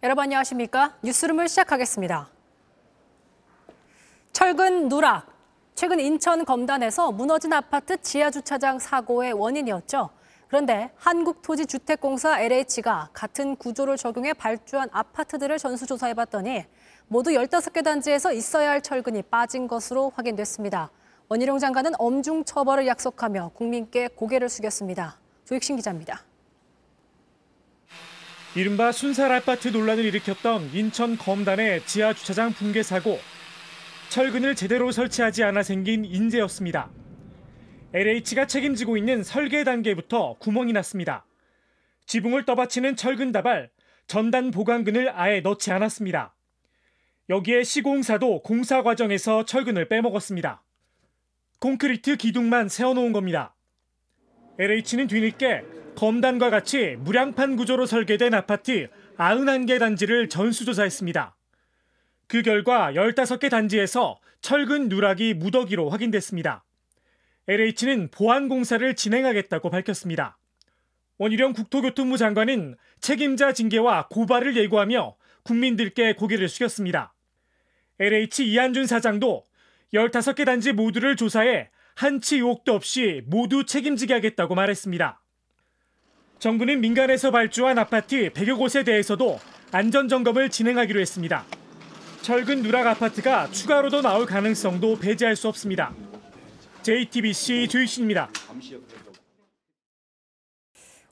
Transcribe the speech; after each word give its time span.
여러분 0.00 0.22
안녕하십니까? 0.22 0.94
뉴스룸을 1.02 1.48
시작하겠습니다. 1.48 2.28
철근 4.32 4.88
누락. 4.88 5.26
최근 5.74 5.98
인천 5.98 6.44
검단에서 6.44 7.10
무너진 7.10 7.52
아파트 7.52 8.00
지하 8.00 8.30
주차장 8.30 8.78
사고의 8.78 9.32
원인이었죠. 9.32 10.10
그런데 10.46 10.92
한국토지주택공사 10.98 12.40
LH가 12.40 13.10
같은 13.12 13.56
구조를 13.56 13.96
적용해 13.96 14.34
발주한 14.34 14.88
아파트들을 14.92 15.58
전수조사해 15.58 16.14
봤더니 16.14 16.64
모두 17.08 17.30
15개 17.30 17.82
단지에서 17.82 18.32
있어야 18.32 18.70
할 18.70 18.80
철근이 18.80 19.22
빠진 19.22 19.66
것으로 19.66 20.12
확인됐습니다. 20.14 20.92
원희룡 21.28 21.58
장관은 21.58 21.94
엄중 21.98 22.44
처벌을 22.44 22.86
약속하며 22.86 23.50
국민께 23.52 24.06
고개를 24.14 24.48
숙였습니다. 24.48 25.18
조익신 25.44 25.74
기자입니다. 25.74 26.27
이른바 28.54 28.92
순살 28.92 29.30
아파트 29.30 29.68
논란을 29.68 30.04
일으켰던 30.06 30.70
인천 30.72 31.18
검단의 31.18 31.84
지하 31.84 32.14
주차장 32.14 32.52
붕괴 32.52 32.82
사고. 32.82 33.18
철근을 34.08 34.54
제대로 34.54 34.90
설치하지 34.90 35.44
않아 35.44 35.62
생긴 35.62 36.04
인재였습니다. 36.04 36.90
LH가 37.92 38.46
책임지고 38.46 38.96
있는 38.96 39.22
설계 39.22 39.64
단계부터 39.64 40.36
구멍이 40.38 40.72
났습니다. 40.72 41.26
지붕을 42.06 42.46
떠받치는 42.46 42.96
철근 42.96 43.32
다발, 43.32 43.70
전단 44.06 44.50
보강근을 44.50 45.12
아예 45.14 45.40
넣지 45.40 45.70
않았습니다. 45.70 46.34
여기에 47.28 47.64
시공사도 47.64 48.42
공사 48.42 48.82
과정에서 48.82 49.44
철근을 49.44 49.88
빼먹었습니다. 49.88 50.62
콘크리트 51.60 52.16
기둥만 52.16 52.70
세워놓은 52.70 53.12
겁니다. 53.12 53.54
LH는 54.58 55.06
뒤늦게 55.06 55.77
검단과 55.98 56.48
같이 56.48 56.94
무량판 57.00 57.56
구조로 57.56 57.84
설계된 57.84 58.32
아파트 58.32 58.88
91개 59.16 59.80
단지를 59.80 60.28
전수조사했습니다. 60.28 61.36
그 62.28 62.42
결과 62.42 62.92
15개 62.92 63.50
단지에서 63.50 64.20
철근 64.40 64.88
누락이 64.90 65.34
무더기로 65.34 65.90
확인됐습니다. 65.90 66.64
LH는 67.48 68.12
보안 68.12 68.48
공사를 68.48 68.94
진행하겠다고 68.94 69.70
밝혔습니다. 69.70 70.38
원희룡 71.16 71.52
국토교통부 71.52 72.16
장관은 72.16 72.76
책임자 73.00 73.52
징계와 73.52 74.06
고발을 74.06 74.56
예고하며 74.56 75.16
국민들께 75.42 76.12
고개를 76.12 76.48
숙였습니다. 76.48 77.12
LH 77.98 78.48
이한준 78.48 78.86
사장도 78.86 79.42
15개 79.92 80.44
단지 80.46 80.70
모두를 80.70 81.16
조사해 81.16 81.70
한치 81.96 82.36
의혹도 82.36 82.74
없이 82.74 83.22
모두 83.26 83.64
책임지게 83.64 84.14
하겠다고 84.14 84.54
말했습니다. 84.54 85.20
정부는 86.38 86.80
민간에서 86.80 87.32
발주한 87.32 87.78
아파트 87.78 88.32
100여 88.32 88.56
곳에 88.56 88.84
대해서도 88.84 89.40
안전 89.72 90.08
점검을 90.08 90.50
진행하기로 90.50 91.00
했습니다. 91.00 91.44
철근 92.22 92.62
누락 92.62 92.86
아파트가 92.86 93.50
추가로 93.50 93.90
더 93.90 94.02
나올 94.02 94.24
가능성도 94.24 94.98
배제할 94.98 95.34
수 95.34 95.48
없습니다. 95.48 95.92
JTBC 96.82 97.68
조유신입니다. 97.68 98.30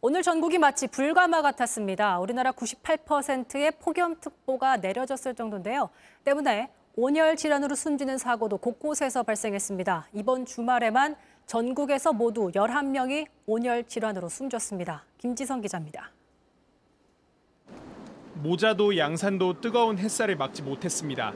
오늘 0.00 0.22
전국이 0.22 0.58
마치 0.58 0.86
불가마 0.86 1.42
같았습니다. 1.42 2.20
우리나라 2.20 2.52
98%의 2.52 3.72
폭염특보가 3.80 4.76
내려졌을 4.76 5.34
정도인데요. 5.34 5.90
때문에 6.22 6.70
온열 6.98 7.36
질환으로 7.36 7.74
숨지는 7.74 8.16
사고도 8.16 8.56
곳곳에서 8.56 9.22
발생했습니다. 9.22 10.08
이번 10.14 10.46
주말에만 10.46 11.14
전국에서 11.44 12.14
모두 12.14 12.50
11명이 12.54 13.26
온열 13.44 13.84
질환으로 13.84 14.30
숨졌습니다. 14.30 15.04
김지성 15.18 15.60
기자입니다. 15.60 16.10
모자도 18.36 18.96
양산도 18.96 19.60
뜨거운 19.60 19.98
햇살을 19.98 20.36
막지 20.36 20.62
못했습니다. 20.62 21.34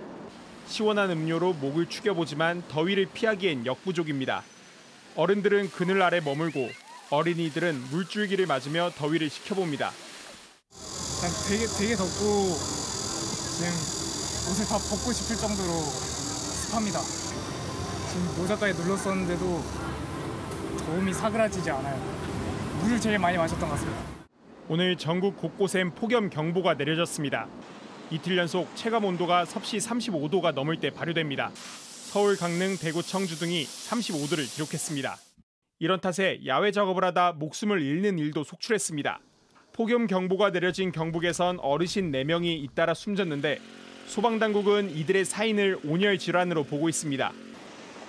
시원한 0.67 1.11
음료로 1.11 1.53
목을 1.53 1.91
축여보지만 1.91 2.63
더위를 2.69 3.09
피하기엔 3.13 3.67
역부족입니다. 3.67 4.43
어른들은 5.15 5.71
그늘 5.73 6.01
아래 6.01 6.21
머물고 6.21 6.69
어린이들은 7.11 7.75
물줄기를 7.91 8.47
맞으며 8.47 8.93
더위를 8.97 9.29
식혀봅니다. 9.29 9.91
되게 11.51 11.67
되게 11.67 11.97
덥고 11.97 12.57
지금 13.59 14.00
옷을 14.51 14.67
다 14.67 14.79
벗고 14.79 15.13
싶을 15.13 15.37
정도로 15.37 15.69
습합니다. 15.79 16.99
지금 18.11 18.43
모자까지 18.43 18.83
눌렀었는데도 18.83 19.63
도움이 20.87 21.15
사그라지지 21.15 21.71
않아요. 21.71 21.97
물을 22.83 23.01
제일 23.01 23.21
많이 23.21 23.39
마셨던 23.39 23.69
것 23.69 23.75
같습니다. 23.77 24.03
오늘 24.69 24.97
전국 24.97 25.37
곳곳엔 25.37 25.95
폭염 25.95 26.31
경보가 26.31 26.75
내려졌습니다. 26.75 27.47
이틀 28.11 28.39
연속 28.39 28.75
체감 28.75 29.05
온도가 29.05 29.45
섭씨 29.45 29.79
35도가 29.79 30.53
넘을 30.53 30.81
때 30.81 30.91
발효됩니다. 30.91 31.53
서울, 31.55 32.37
강릉, 32.37 32.77
대구, 32.77 33.05
청주 33.05 33.39
등이 33.39 33.65
35도를 33.65 34.53
기록했습니다. 34.53 35.17
이런 35.79 36.01
탓에 36.01 36.41
야외 36.45 36.73
작업을 36.73 37.05
하다 37.05 37.35
목숨을 37.35 37.81
잃는 37.83 38.19
일도 38.19 38.43
속출했습니다. 38.43 39.21
폭염 39.73 40.09
경보가 40.09 40.51
내려진 40.51 40.91
경북에선 40.91 41.61
어르신 41.61 42.11
4명이 42.11 42.65
잇따라 42.65 42.95
숨졌는데 42.95 43.61
소방당국은 44.11 44.91
이들의 44.91 45.25
사인을 45.25 45.79
온열 45.85 46.19
질환으로 46.19 46.65
보고 46.65 46.89
있습니다. 46.89 47.33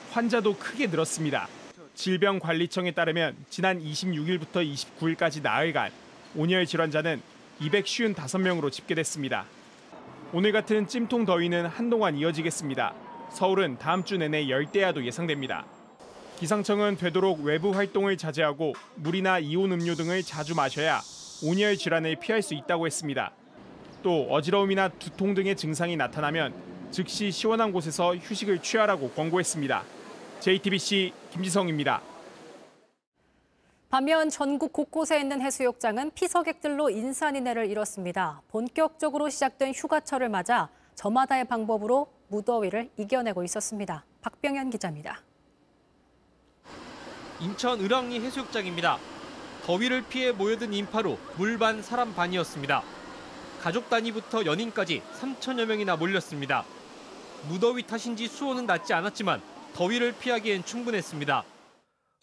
환자도 0.10 0.58
크게 0.58 0.88
늘었습니다. 0.88 1.48
질병관리청에 1.94 2.94
따르면 2.94 3.36
지난 3.52 3.80
26일부터 3.80 4.68
29일까지 5.00 5.44
나흘간 5.44 5.92
온열 6.36 6.66
질환자는 6.66 7.22
255명으로 7.60 8.72
집계됐습니다. 8.72 9.46
오늘 10.34 10.52
같은 10.52 10.88
찜통 10.88 11.26
더위는 11.26 11.68
한동안 11.68 12.18
이어지겠습니다. 12.18 12.96
서울은 13.32 13.78
다음 13.78 14.04
주 14.04 14.18
내내 14.18 14.50
열대야도 14.50 15.06
예상됩니다. 15.06 15.68
기상청은 16.40 16.98
되도록 16.98 17.42
외부 17.44 17.70
활동을 17.70 18.18
자제하고 18.18 18.74
물이나 18.96 19.38
이온 19.38 19.72
음료 19.72 19.94
등을 19.94 20.24
자주 20.24 20.56
마셔야 20.56 21.00
온열 21.44 21.78
질환을 21.78 22.16
피할 22.16 22.42
수 22.42 22.56
있다고 22.56 22.88
했습니다. 22.88 23.34
또 24.04 24.28
어지러움이나 24.30 24.90
두통 24.90 25.34
등의 25.34 25.56
증상이 25.56 25.96
나타나면 25.96 26.54
즉시 26.92 27.32
시원한 27.32 27.72
곳에서 27.72 28.16
휴식을 28.16 28.62
취하라고 28.62 29.12
권고했습니다. 29.12 29.84
JTBC 30.40 31.14
김지성입니다. 31.32 32.02
반면 33.90 34.30
전국 34.30 34.72
곳곳에 34.72 35.20
있는 35.20 35.42
해수욕장은 35.42 36.12
피서객들로 36.16 36.90
인산인해를 36.90 37.70
이뤘습니다. 37.70 38.42
본격적으로 38.50 39.30
시작된 39.30 39.74
휴가철을 39.74 40.30
맞아 40.30 40.70
저마다의 40.96 41.46
방법으로 41.46 42.08
무더위를 42.30 42.90
이겨내고 42.98 43.44
있었습니다. 43.44 44.06
박병현 44.22 44.70
기자입니다. 44.70 45.22
인천 47.42 47.82
을왕리 47.82 48.20
해수욕장입니다. 48.22 48.98
더위를 49.66 50.04
피해 50.08 50.32
모여든 50.32 50.74
인파로 50.74 51.18
물 51.38 51.58
반 51.60 51.82
사람 51.82 52.14
반이었습니다. 52.16 52.84
가족 53.62 53.92
단위부터 53.92 54.44
연인까지 54.46 55.04
3천여 55.20 55.66
명이나 55.66 55.96
몰렸습니다. 55.96 56.66
무더위 57.48 57.84
탓인지 57.84 58.28
수온은 58.28 58.66
낮지 58.66 58.92
않았지만 58.92 59.40
더위를 59.76 60.14
피하기엔 60.14 60.66
충분했습니다. 60.66 61.44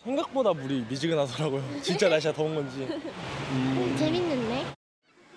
생각보다 0.02 0.52
물이 0.52 0.86
미지근하더라고요. 0.88 1.62
진짜 1.80 2.08
날씨가 2.08 2.34
더운 2.34 2.56
건지. 2.56 2.80
음, 2.80 3.96
재밌는데? 3.96 4.74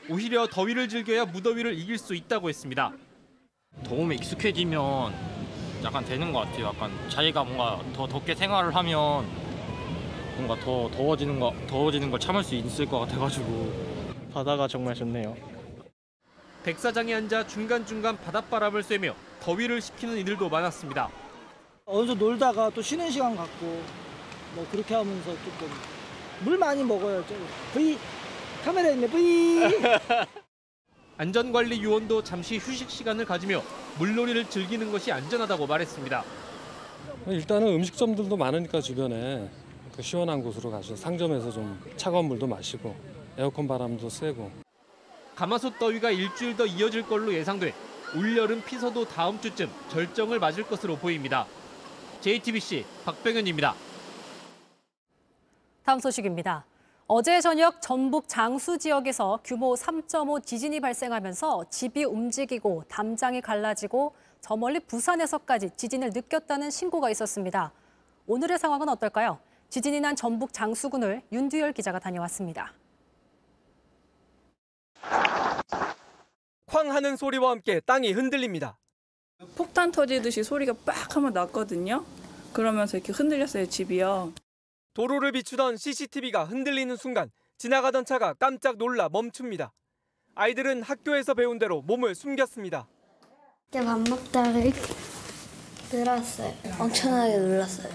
오히려 0.10 0.48
더위를 0.48 0.90
즐겨야 0.90 1.26
무더위를 1.26 1.78
이길 1.78 2.00
수 2.00 2.16
있다고 2.16 2.50
했습니다. 2.50 2.92
더움에 3.84 4.16
익숙해지면 4.16 5.14
약간 5.84 6.04
되는 6.04 6.34
것 6.34 6.40
같아요. 6.40 6.68
약간 6.68 6.92
자기가 7.10 7.44
뭔가 7.44 7.80
더 7.94 8.08
덥게 8.08 8.34
생활을 8.34 8.76
하면 8.76 9.28
뭔가 10.36 10.56
더 10.64 10.90
더워지는 10.96 11.40
거 11.40 11.54
더워지는 11.68 12.10
걸 12.10 12.20
참을 12.20 12.44
수 12.44 12.56
있을 12.56 12.88
것 12.88 13.00
같아가지고 13.02 13.72
바다가 14.34 14.68
정말 14.68 14.96
좋네요. 14.96 15.51
백사장에 16.64 17.14
앉아 17.16 17.48
중간중간 17.48 18.18
바닷바람을 18.18 18.84
쐬며 18.84 19.16
더위를 19.40 19.82
식히는 19.82 20.18
이들도 20.20 20.48
많았습니다. 20.50 21.10
어디서 21.86 22.14
놀다가 22.14 22.70
또 22.70 22.82
쉬는 22.82 23.10
시간 23.10 23.36
갖고 23.36 23.82
뭐 24.54 24.68
그렇게 24.72 24.94
하면서 24.94 25.32
조금 25.32 25.68
물 26.44 26.58
많이 26.58 26.84
먹어요. 26.84 27.26
좀. 27.26 27.38
V 27.74 27.98
카메라 28.64 28.90
있네 28.90 29.08
V. 29.08 29.62
안전관리 31.18 31.84
요원도 31.84 32.24
잠시 32.24 32.58
휴식 32.58 32.90
시간을 32.90 33.26
가지며 33.26 33.62
물놀이를 33.98 34.50
즐기는 34.50 34.92
것이 34.92 35.12
안전하다고 35.12 35.68
말했습니다. 35.68 36.24
일단은 37.28 37.68
음식점들도 37.68 38.38
많으니까 38.38 38.82
주변에 38.82 39.50
그 39.96 40.02
시원한 40.02 40.42
곳으로 40.42 40.72
가서 40.72 40.96
상점에서 40.96 41.52
좀 41.52 41.80
차가운 41.98 42.26
물도 42.26 42.48
마시고 42.48 42.96
에어컨 43.38 43.68
바람도 43.68 44.10
쐬고 44.10 44.71
가마솥 45.36 45.80
더위가 45.80 46.12
일주일 46.12 46.56
더 46.56 46.66
이어질 46.66 47.08
걸로 47.08 47.34
예상돼 47.34 47.74
올여름 48.16 48.62
피서도 48.64 49.06
다음 49.06 49.40
주쯤 49.40 49.70
절정을 49.90 50.40
맞을 50.40 50.64
것으로 50.68 50.98
보입니다. 50.98 51.46
JTBC 52.22 52.86
박병현입니다. 53.06 53.74
다음 55.84 56.00
소식입니다. 56.00 56.66
어제 57.08 57.42
저녁 57.42 57.82
전북 57.82 58.30
장수 58.30 58.78
지역에서 58.78 59.40
규모 59.44 59.74
3.5 59.74 60.46
지진이 60.46 60.80
발생하면서 60.80 61.66
집이 61.70 62.06
움직이고 62.06 62.84
담장이 62.88 63.42
갈라지고 63.42 64.14
저 64.40 64.56
멀리 64.56 64.80
부산에서까지 64.80 65.72
지진을 65.76 66.12
느꼈다는 66.14 66.70
신고가 66.72 67.10
있었습니다. 67.10 67.74
오늘의 68.28 68.60
상황은 68.60 68.88
어떨까요? 68.90 69.40
지진이 69.70 70.00
난 70.00 70.16
전북 70.16 70.54
장수군을 70.54 71.22
윤두열 71.32 71.74
기자가 71.74 72.00
다녀왔습니다. 72.00 72.74
쾅 76.72 76.90
하는 76.90 77.18
소리와 77.18 77.52
함께 77.52 77.82
땅이 77.82 78.14
흔들립니다. 78.14 78.80
폭탄 79.56 79.92
터지듯이 79.92 80.42
소리가 80.42 80.72
빡 80.86 81.18
하면 81.18 81.34
났거든요. 81.34 82.06
그러면서 82.54 82.96
이렇게 82.96 83.12
흔들렸어요, 83.12 83.68
집이요. 83.68 84.32
도로를 84.94 85.34
비추던 85.34 85.76
CCTV가 85.76 86.46
흔들리는 86.46 86.96
순간 86.96 87.30
지나가던 87.58 88.06
차가 88.06 88.34
깜짝 88.34 88.78
놀라 88.78 89.10
멈춥니다. 89.10 89.74
아이들은 90.36 90.82
학교에서 90.84 91.34
배운 91.34 91.60
대로 91.60 91.82
몸을 91.82 92.16
숨겼습니다. 92.16 92.88
밥 93.74 94.00
먹다가 94.00 94.58
이렇게 94.60 94.80
들었어요. 95.90 96.54
엄청나게 96.80 97.38
놀랐어요. 97.38 97.94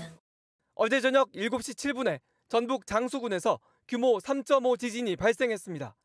어제 0.74 1.00
저녁 1.00 1.32
7시 1.32 1.74
7분에 1.74 2.20
전북 2.50 2.86
장수군에서 2.86 3.58
규모 3.88 4.18
3.5 4.18 4.78
지진이 4.78 5.16
발생했습니다. 5.16 5.96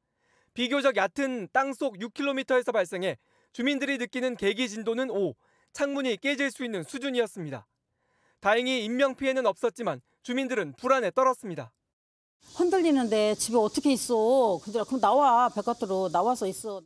비교적 0.54 0.96
얕은 0.98 1.50
땅속 1.54 1.98
6km에서 1.98 2.74
발생해 2.74 3.18
주민들이 3.54 3.98
느끼는 3.98 4.36
계기 4.36 4.68
진도는 4.70 5.10
5, 5.10 5.34
창문이 5.74 6.18
깨질 6.18 6.52
수 6.52 6.66
있는 6.66 6.84
수준이었습니다. 6.84 7.66
다행히 8.40 8.84
인명 8.84 9.16
피해는 9.16 9.46
없었지만 9.46 10.02
주민들은 10.24 10.74
불안에 10.74 11.12
떨었습니다. 11.12 11.72
흔들리는데 12.56 13.36
집에 13.36 13.56
어떻게 13.58 13.92
있어? 13.94 14.60
그들아 14.64 14.84
그럼 14.84 15.00
나와 15.00 15.48
바깥으로 15.50 16.10
나와서 16.10 16.48
있어. 16.48 16.82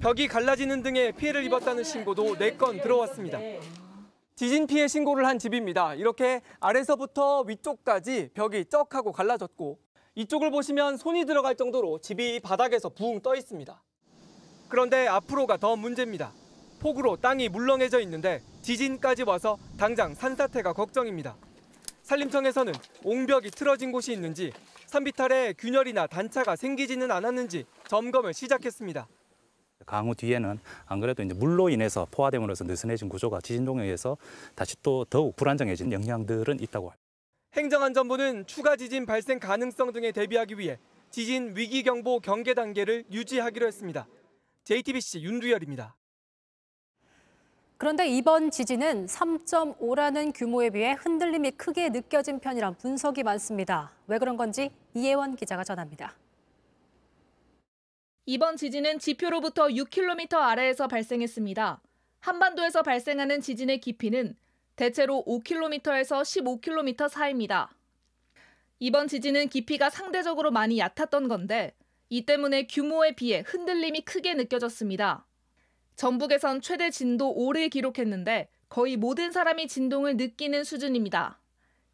벽이 0.00 0.28
갈라지는 0.28 0.82
등의 0.82 1.12
피해를 1.12 1.44
입었다는 1.44 1.84
신고도 1.84 2.36
4건 2.36 2.82
들어왔습니다. 2.82 3.38
지진 4.34 4.66
피해 4.66 4.88
신고를 4.88 5.26
한 5.26 5.38
집입니다. 5.38 5.94
이렇게 5.94 6.40
아래서부터 6.60 7.42
위쪽까지 7.42 8.30
벽이 8.34 8.66
쩍 8.66 8.94
하고 8.94 9.12
갈라졌고 9.12 9.78
이쪽을 10.20 10.50
보시면 10.50 10.98
손이 10.98 11.24
들어갈 11.24 11.54
정도로 11.56 11.98
집이 11.98 12.40
바닥에서 12.40 12.90
붕 12.90 13.20
떠 13.22 13.34
있습니다. 13.36 13.82
그런데 14.68 15.06
앞으로가 15.08 15.56
더 15.56 15.76
문제입니다. 15.76 16.32
폭우로 16.78 17.16
땅이 17.16 17.48
물렁해져 17.48 18.00
있는데 18.00 18.42
지진까지 18.60 19.22
와서 19.22 19.56
당장 19.78 20.14
산사태가 20.14 20.74
걱정입니다. 20.74 21.36
산림청에서는 22.02 22.74
옹벽이 23.02 23.50
틀어진 23.50 23.92
곳이 23.92 24.12
있는지 24.12 24.52
산비탈에 24.88 25.54
균열이나 25.54 26.06
단차가 26.06 26.54
생기지는 26.54 27.10
않았는지 27.10 27.64
점검을 27.88 28.34
시작했습니다. 28.34 29.08
강우 29.86 30.14
뒤에는 30.14 30.58
안 30.84 31.00
그래도 31.00 31.22
이제 31.22 31.32
물로 31.32 31.70
인해서 31.70 32.06
포화됨으로써 32.10 32.64
느슨해진 32.64 33.08
구조가 33.08 33.40
지진 33.40 33.64
동에 33.64 33.84
의해서 33.84 34.18
다시 34.54 34.76
또 34.82 35.06
더욱 35.06 35.34
불안정해진 35.36 35.92
영향들은 35.92 36.60
있다고 36.60 36.90
합니다. 36.90 36.99
행정안전부는 37.52 38.46
추가 38.46 38.76
지진 38.76 39.06
발생 39.06 39.40
가능성 39.40 39.92
등에 39.92 40.12
대비하기 40.12 40.58
위해 40.58 40.78
지진 41.10 41.56
위기 41.56 41.82
경보 41.82 42.20
경계 42.20 42.54
단계를 42.54 43.04
유지하기로 43.10 43.66
했습니다. 43.66 44.06
JTBC 44.64 45.22
윤두열입니다. 45.22 45.96
그런데 47.76 48.06
이번 48.06 48.50
지진은 48.50 49.06
3.5라는 49.06 50.32
규모에 50.34 50.70
비해 50.70 50.92
흔들림이 50.92 51.50
크게 51.52 51.88
느껴진 51.88 52.38
편이란 52.38 52.76
분석이 52.76 53.24
많습니다. 53.24 53.90
왜 54.06 54.18
그런 54.18 54.36
건지 54.36 54.70
이혜원 54.94 55.34
기자가 55.34 55.64
전합니다. 55.64 56.14
이번 58.26 58.56
지진은 58.56 59.00
지표로부터 59.00 59.68
6km 59.68 60.34
아래에서 60.34 60.86
발생했습니다. 60.86 61.80
한반도에서 62.20 62.82
발생하는 62.82 63.40
지진의 63.40 63.80
깊이는 63.80 64.36
대체로 64.80 65.22
5km에서 65.26 66.22
15km 66.22 67.10
사이입니다. 67.10 67.70
이번 68.78 69.08
지진은 69.08 69.50
깊이가 69.50 69.90
상대적으로 69.90 70.50
많이 70.50 70.78
얕았던 70.78 71.28
건데 71.28 71.76
이 72.08 72.24
때문에 72.24 72.66
규모에 72.66 73.14
비해 73.14 73.44
흔들림이 73.46 74.00
크게 74.00 74.32
느껴졌습니다. 74.32 75.26
전북에선 75.96 76.62
최대 76.62 76.88
진도 76.88 77.36
5를 77.36 77.68
기록했는데 77.68 78.48
거의 78.70 78.96
모든 78.96 79.32
사람이 79.32 79.68
진동을 79.68 80.16
느끼는 80.16 80.64
수준입니다. 80.64 81.38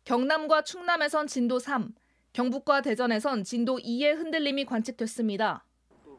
경남과 0.05 0.63
충남에선 0.63 1.27
진도 1.27 1.59
3, 1.59 1.93
경북과 2.35 2.83
대전에선 2.83 3.43
진도 3.43 3.79
2의 3.79 4.15
흔들림이 4.15 4.65
관측됐습니다. 4.65 5.65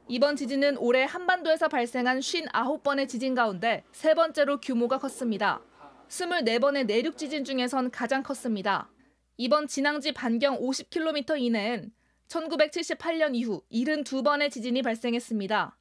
이번 0.09 0.35
지진은 0.35 0.79
올해 0.79 1.05
한반도에서 1.05 1.69
발생한 1.69 2.19
59번의 2.19 3.07
지진 3.07 3.35
가운데 3.35 3.85
세 3.93 4.13
번째로 4.13 4.59
규모가 4.59 4.97
컸습니다. 4.97 5.61
24번의 6.09 6.85
내륙 6.85 7.17
지진 7.17 7.43
중에선 7.43 7.91
가장 7.91 8.23
컸습니다. 8.23 8.89
이번 9.37 9.67
진앙지 9.67 10.13
반경 10.13 10.59
50km 10.59 11.39
이내엔 11.39 11.91
1978년 12.27 13.35
이후 13.35 13.61
72번의 13.71 14.51
지진이 14.51 14.81
발생했습니다. 14.81 15.77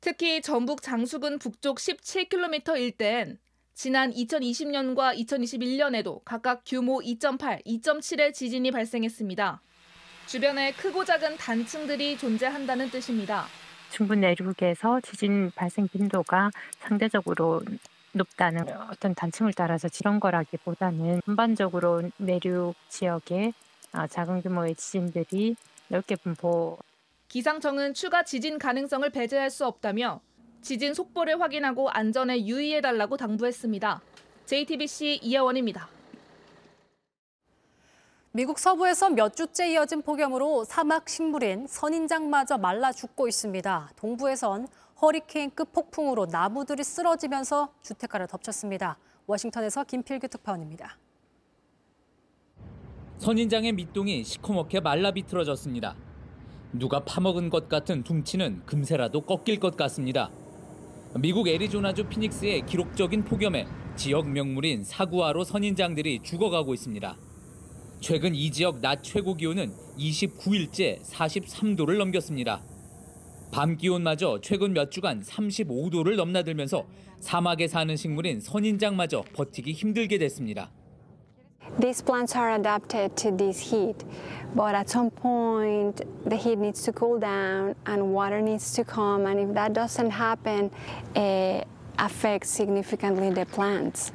특히 0.00 0.42
전북 0.42 0.82
장수군 0.82 1.38
북쪽 1.38 1.78
17km 1.78 2.78
일대엔 2.78 3.38
지난 3.74 4.10
2020년과 4.10 5.16
2021년에도 5.18 6.20
각각 6.24 6.62
규모 6.66 7.00
2.8, 7.00 7.64
2.7의 7.64 8.34
지진이 8.34 8.70
발생했습니다. 8.70 9.62
주변에 10.26 10.72
크고 10.72 11.04
작은 11.04 11.36
단층들이 11.36 12.18
존재한다는 12.18 12.90
뜻입니다. 12.90 13.46
중부 13.90 14.14
내륙에서 14.14 15.00
지진 15.02 15.50
발생 15.54 15.88
빈도가 15.88 16.50
상대적으로 16.80 17.62
높다는 18.12 18.68
어떤 18.90 19.14
단층을 19.14 19.52
따라서 19.54 19.88
이런 20.00 20.20
거라기보다는 20.20 21.22
전반적으로 21.24 22.02
내륙 22.18 22.74
지역에 22.88 23.52
아, 23.92 24.06
작은 24.06 24.42
규모의 24.42 24.74
지진들이 24.74 25.56
넓게 25.88 26.16
분포. 26.16 26.78
기상청은 27.28 27.94
추가 27.94 28.22
지진 28.22 28.58
가능성을 28.58 29.08
배제할 29.10 29.50
수 29.50 29.66
없다며 29.66 30.20
지진 30.62 30.94
속보를 30.94 31.40
확인하고 31.40 31.90
안전에 31.90 32.46
유의해달라고 32.46 33.16
당부했습니다. 33.16 34.00
JTBC 34.46 35.20
이혜원입니다. 35.22 35.88
미국 38.34 38.58
서부에서 38.58 39.10
몇 39.10 39.36
주째 39.36 39.70
이어진 39.70 40.00
폭염으로 40.00 40.64
사막 40.64 41.06
식물인 41.08 41.66
선인장마저 41.66 42.56
말라 42.56 42.90
죽고 42.90 43.28
있습니다. 43.28 43.90
동부에선 43.96 44.68
허리케인급 45.02 45.72
폭풍으로 45.72 46.26
나무들이 46.26 46.84
쓰러지면서 46.84 47.74
주택가를 47.82 48.28
덮쳤습니다. 48.28 48.96
워싱턴에서 49.26 49.82
김필규 49.82 50.28
특파원입니다. 50.28 50.96
선인장의 53.18 53.72
밑동이 53.72 54.22
시커멓게 54.22 54.80
말라 54.80 55.10
비틀어졌습니다. 55.10 55.96
누가 56.72 57.00
파먹은 57.04 57.50
것 57.50 57.68
같은 57.68 58.04
둥치는 58.04 58.64
금세라도 58.64 59.22
꺾일 59.22 59.58
것 59.58 59.76
같습니다. 59.76 60.30
미국 61.18 61.48
애리조나주 61.48 62.04
피닉스의 62.04 62.66
기록적인 62.66 63.24
폭염에 63.24 63.66
지역 63.96 64.28
명물인 64.28 64.84
사구아로 64.84 65.44
선인장들이 65.44 66.20
죽어가고 66.22 66.74
있습니다. 66.74 67.16
최근 68.00 68.34
이 68.34 68.50
지역 68.50 68.80
낮 68.80 69.02
최고 69.02 69.34
기온은 69.34 69.72
29일째 69.98 71.02
43도를 71.04 71.98
넘겼습니다. 71.98 72.62
밤 73.52 73.76
기온마저 73.76 74.40
최근 74.40 74.72
몇 74.72 74.90
주간 74.90 75.20
35도를 75.20 76.16
넘나들면서 76.16 76.86
사막에 77.20 77.68
사는 77.68 77.94
식물인 77.94 78.40
선인장마저 78.40 79.22
버티기 79.34 79.72
힘들게 79.72 80.16
됐습니다. 80.16 80.70
These 81.78 82.02
plants 82.02 82.36
are 82.36 82.54
adapted 82.54 83.14
to 83.16 83.36
this 83.36 83.60
heat, 83.60 84.04
but 84.56 84.74
at 84.74 84.88
some 84.88 85.10
point 85.10 86.02
the 86.26 86.36
heat 86.36 86.58
needs 86.58 86.82
to 86.84 86.92
cool 86.92 87.20
down 87.20 87.74
and 87.86 88.14
water 88.14 88.40
needs 88.40 88.72
to 88.74 88.84
come, 88.84 89.26
and 89.28 89.38
if 89.38 89.54
that 89.54 89.74
doesn't 89.74 90.10
happen, 90.10 90.70
it 91.14 91.68
affects 92.00 92.48
significantly 92.48 93.32
the 93.32 93.44
plants. 93.44 94.12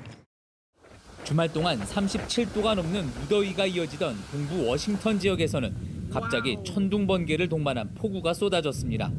주말 1.24 1.54
동안 1.54 1.80
37도가 1.80 2.74
넘는 2.76 3.06
무더위가 3.22 3.68
이어지던 3.68 4.16
동부 4.32 4.68
워싱턴 4.68 5.20
지역에서는 5.20 5.97
갑자기 6.10 6.58
천둥 6.66 7.06
번개를 7.06 7.50
동반한 7.50 7.94
폭우가 7.96 8.34
쏟아졌습니다. 8.34 9.12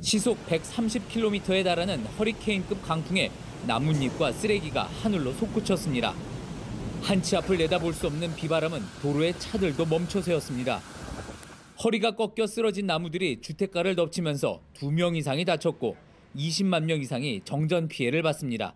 시속 0.00 0.44
130km에 0.46 1.62
달하는 1.62 2.04
허리케인급 2.04 2.82
강풍에 2.82 3.30
나뭇잎과 3.66 4.32
쓰레기가 4.32 4.84
하늘로 4.84 5.32
솟구쳤습니다. 5.32 6.14
한치 7.02 7.36
앞을 7.36 7.58
내다볼 7.58 7.92
수 7.92 8.06
없는 8.06 8.34
비바람은 8.34 8.80
도로에 9.02 9.32
차들도 9.38 9.86
멈춰 9.86 10.20
세웠습니다. 10.20 10.80
허리가 11.82 12.14
꺾여 12.14 12.46
쓰러진 12.46 12.86
나무들이 12.86 13.40
주택가를 13.40 13.96
덮치면서 13.96 14.60
2명 14.74 15.16
이상이 15.16 15.44
다쳤고 15.44 15.96
20만 16.36 16.84
명 16.84 17.00
이상이 17.00 17.40
정전 17.44 17.88
피해를 17.88 18.22
봤습니다. 18.22 18.74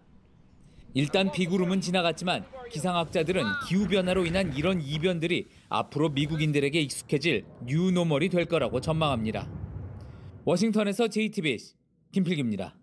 일단 0.96 1.32
비구름은 1.32 1.80
지나갔지만 1.80 2.44
기상학자들은 2.70 3.42
기후변화로 3.68 4.26
인한 4.26 4.54
이런 4.56 4.80
이변들이 4.80 5.48
앞으로 5.68 6.10
미국인들에게 6.10 6.80
익숙해질 6.80 7.44
뉴노멀이 7.64 8.28
될 8.28 8.46
거라고 8.46 8.80
전망합니다. 8.80 9.48
워싱턴에서 10.44 11.08
JTBC 11.08 11.74
김필기입니다. 12.12 12.76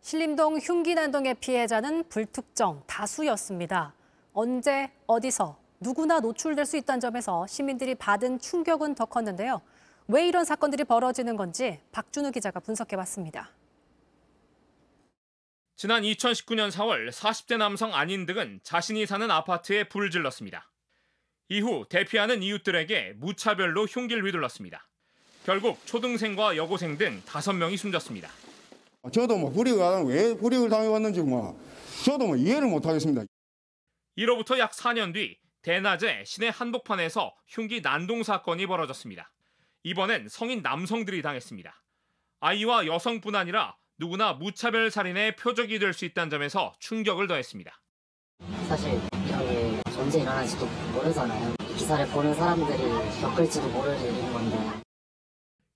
신림동 0.00 0.56
흉기난동의 0.56 1.34
피해자는 1.34 2.08
불특정 2.08 2.82
다수였습니다. 2.86 3.94
언제 4.32 4.90
어디서 5.06 5.58
누구나 5.80 6.20
노출될 6.20 6.64
수 6.64 6.78
있다는 6.78 7.00
점에서 7.00 7.46
시민들이 7.46 7.94
받은 7.94 8.38
충격은 8.38 8.94
더 8.94 9.04
컸는데요. 9.04 9.60
왜 10.08 10.26
이런 10.26 10.46
사건들이 10.46 10.84
벌어지는 10.84 11.36
건지 11.36 11.78
박준우 11.92 12.30
기자가 12.30 12.60
분석해봤습니다. 12.60 13.50
지난 15.76 16.02
2019년 16.02 16.70
4월 16.70 17.10
40대 17.10 17.56
남성 17.56 17.94
안인 17.94 18.26
등은 18.26 18.60
자신이 18.62 19.06
사는 19.06 19.28
아파트에 19.30 19.84
불을 19.84 20.10
질렀습니다. 20.10 20.70
이후 21.48 21.84
대피하는 21.88 22.42
이웃들에게 22.42 23.14
무차별로 23.16 23.84
흉기를 23.86 24.24
휘둘렀습니다. 24.24 24.86
결국 25.44 25.84
초등생과 25.84 26.56
여고생 26.56 26.96
등 26.96 27.20
5명이 27.26 27.76
숨졌습니다. 27.76 28.30
저도 29.12 29.36
뭐 29.36 29.50
불이익을 29.50 29.82
안- 29.82 30.06
왜 30.06 30.34
불이익을 30.36 30.70
당해왔는지 30.70 31.20
뭐 31.22 31.60
저도 32.04 32.26
뭐 32.28 32.36
이해를 32.36 32.68
못하겠습니다. 32.68 33.24
이로부터 34.16 34.58
약 34.58 34.72
4년 34.72 35.12
뒤 35.12 35.38
대낮에 35.62 36.22
시내 36.24 36.48
한복판에서 36.48 37.34
흉기 37.48 37.82
난동 37.82 38.22
사건이 38.22 38.66
벌어졌습니다. 38.66 39.30
이번엔 39.82 40.28
성인 40.28 40.62
남성들이 40.62 41.20
당했습니다. 41.20 41.74
아이와 42.40 42.86
여성뿐 42.86 43.34
아니라 43.34 43.76
누구나 43.98 44.32
무차별 44.32 44.90
살인의 44.90 45.36
표적이 45.36 45.78
될 45.78 45.92
수 45.94 46.04
있다는 46.04 46.30
점에서 46.30 46.74
충격을 46.80 47.26
더했습니다. 47.28 47.80
사실 48.68 49.00
이런 49.28 49.48
게 49.48 49.80
언제 49.96 50.20
일어날지도 50.20 50.66
모르잖아요. 50.92 51.54
이 51.60 51.74
기사를 51.74 52.06
보는 52.08 52.34
사람들이 52.34 53.20
겪을지도 53.20 53.68
모를 53.68 53.96
일인 54.00 54.32
건데 54.32 54.56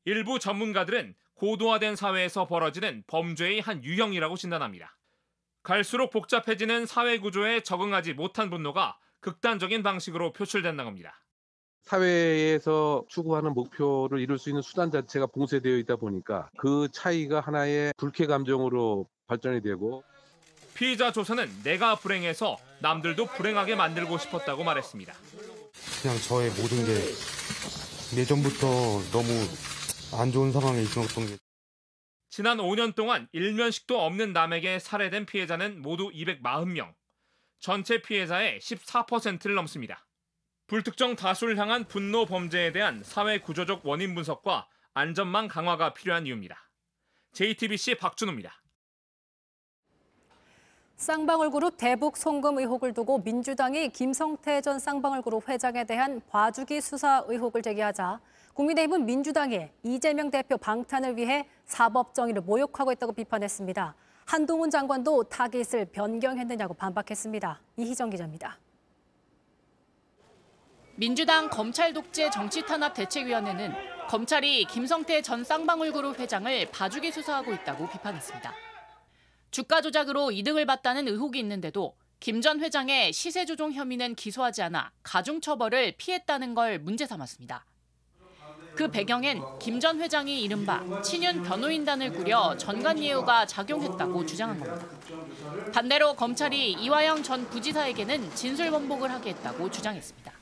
일부 0.04 0.38
전문가들은 0.38 1.14
고도화된 1.34 1.94
사회에서 1.94 2.46
벌어지는 2.46 3.04
범죄의 3.06 3.60
한 3.60 3.84
유형이라고 3.84 4.36
진단합니다. 4.36 4.96
갈수록 5.62 6.10
복잡해지는 6.10 6.86
사회 6.86 7.18
구조에 7.18 7.60
적응하지 7.60 8.14
못한 8.14 8.50
분노가 8.50 8.98
극단적인 9.20 9.82
방식으로 9.82 10.32
표출된다고 10.32 10.88
합니다. 10.88 11.22
사회에서 11.88 13.04
추구하는 13.08 13.54
목표를 13.54 14.20
이룰 14.20 14.38
수 14.38 14.50
있는 14.50 14.60
수단 14.60 14.90
자체가 14.90 15.26
봉쇄되어 15.26 15.78
있다 15.78 15.96
보니까 15.96 16.50
그 16.58 16.88
차이가 16.92 17.40
하나의 17.40 17.94
불쾌 17.96 18.26
감정으로 18.26 19.08
발전이 19.26 19.62
되고 19.62 20.04
피의자 20.74 21.10
조사는 21.12 21.62
내가 21.64 21.96
불행해서 21.96 22.58
남들도 22.80 23.26
불행하게 23.26 23.74
만들고 23.74 24.18
싶었다고 24.18 24.64
말했습니다. 24.64 25.14
그냥 26.02 26.16
저의 26.18 26.50
모든 26.50 26.84
게 26.84 28.20
예전부터 28.20 28.66
너무 29.10 29.28
안 30.20 30.30
좋은 30.30 30.52
상황에 30.52 30.82
있었던 30.82 31.26
게 31.26 31.36
지난 32.28 32.58
5년 32.58 32.94
동안 32.94 33.28
일면식도 33.32 33.98
없는 34.00 34.32
남에게 34.32 34.78
살해된 34.78 35.26
피해자는 35.26 35.82
모두 35.82 36.10
240명. 36.10 36.92
전체 37.58 38.00
피해자의 38.00 38.60
14%를 38.60 39.56
넘습니다. 39.56 40.07
불특정 40.68 41.16
다수를 41.16 41.56
향한 41.56 41.84
분노 41.88 42.26
범죄에 42.26 42.72
대한 42.72 43.02
사회 43.02 43.40
구조적 43.40 43.86
원인 43.86 44.14
분석과 44.14 44.68
안전망 44.92 45.48
강화가 45.48 45.94
필요한 45.94 46.26
이유입니다. 46.26 46.56
JTBC 47.32 47.94
박준호입니다. 47.94 48.52
쌍방울그룹 50.96 51.78
대북 51.78 52.18
송금 52.18 52.58
의혹을 52.58 52.92
두고 52.92 53.20
민주당이 53.20 53.88
김성태 53.90 54.60
전 54.60 54.78
쌍방울그룹 54.78 55.48
회장에 55.48 55.84
대한 55.84 56.20
봐주기 56.28 56.82
수사 56.82 57.24
의혹을 57.26 57.62
제기하자 57.62 58.20
국민의힘은 58.52 59.06
민주당이 59.06 59.70
이재명 59.84 60.30
대표 60.30 60.58
방탄을 60.58 61.16
위해 61.16 61.48
사법 61.64 62.12
정의를 62.12 62.42
모욕하고 62.42 62.92
있다고 62.92 63.12
비판했습니다. 63.14 63.94
한동훈 64.26 64.70
장관도 64.70 65.24
타깃을 65.24 65.86
변경했느냐고 65.92 66.74
반박했습니다. 66.74 67.58
이희정 67.78 68.10
기자입니다. 68.10 68.58
민주당 70.98 71.48
검찰 71.48 71.92
독재 71.92 72.28
정치 72.30 72.60
탄압 72.66 72.92
대책위원회는 72.94 73.72
검찰이 74.08 74.64
김성태 74.64 75.22
전 75.22 75.44
쌍방울그룹 75.44 76.18
회장을 76.18 76.70
봐주기 76.72 77.12
수사하고 77.12 77.52
있다고 77.52 77.88
비판했습니다. 77.88 78.52
주가 79.52 79.80
조작으로 79.80 80.32
이득을 80.32 80.66
봤다는 80.66 81.06
의혹이 81.06 81.38
있는데도 81.38 81.94
김 82.18 82.40
전 82.42 82.58
회장의 82.58 83.12
시세 83.12 83.44
조종 83.44 83.72
혐의는 83.72 84.16
기소하지 84.16 84.62
않아 84.62 84.90
가중 85.04 85.40
처벌을 85.40 85.94
피했다는 85.98 86.56
걸 86.56 86.80
문제 86.80 87.06
삼았습니다. 87.06 87.64
그 88.74 88.90
배경엔 88.90 89.40
김 89.60 89.78
전 89.78 90.00
회장이 90.00 90.42
이른바 90.42 90.82
친윤 91.02 91.44
변호인단을 91.44 92.12
꾸려 92.12 92.56
전관 92.56 93.00
예우가 93.00 93.46
작용했다고 93.46 94.26
주장한 94.26 94.58
겁니다. 94.58 94.88
반대로 95.72 96.14
검찰이 96.14 96.72
이화영 96.72 97.22
전 97.22 97.48
부지사에게는 97.50 98.34
진술 98.34 98.72
번복을 98.72 99.12
하게 99.12 99.30
했다고 99.30 99.70
주장했습니다. 99.70 100.37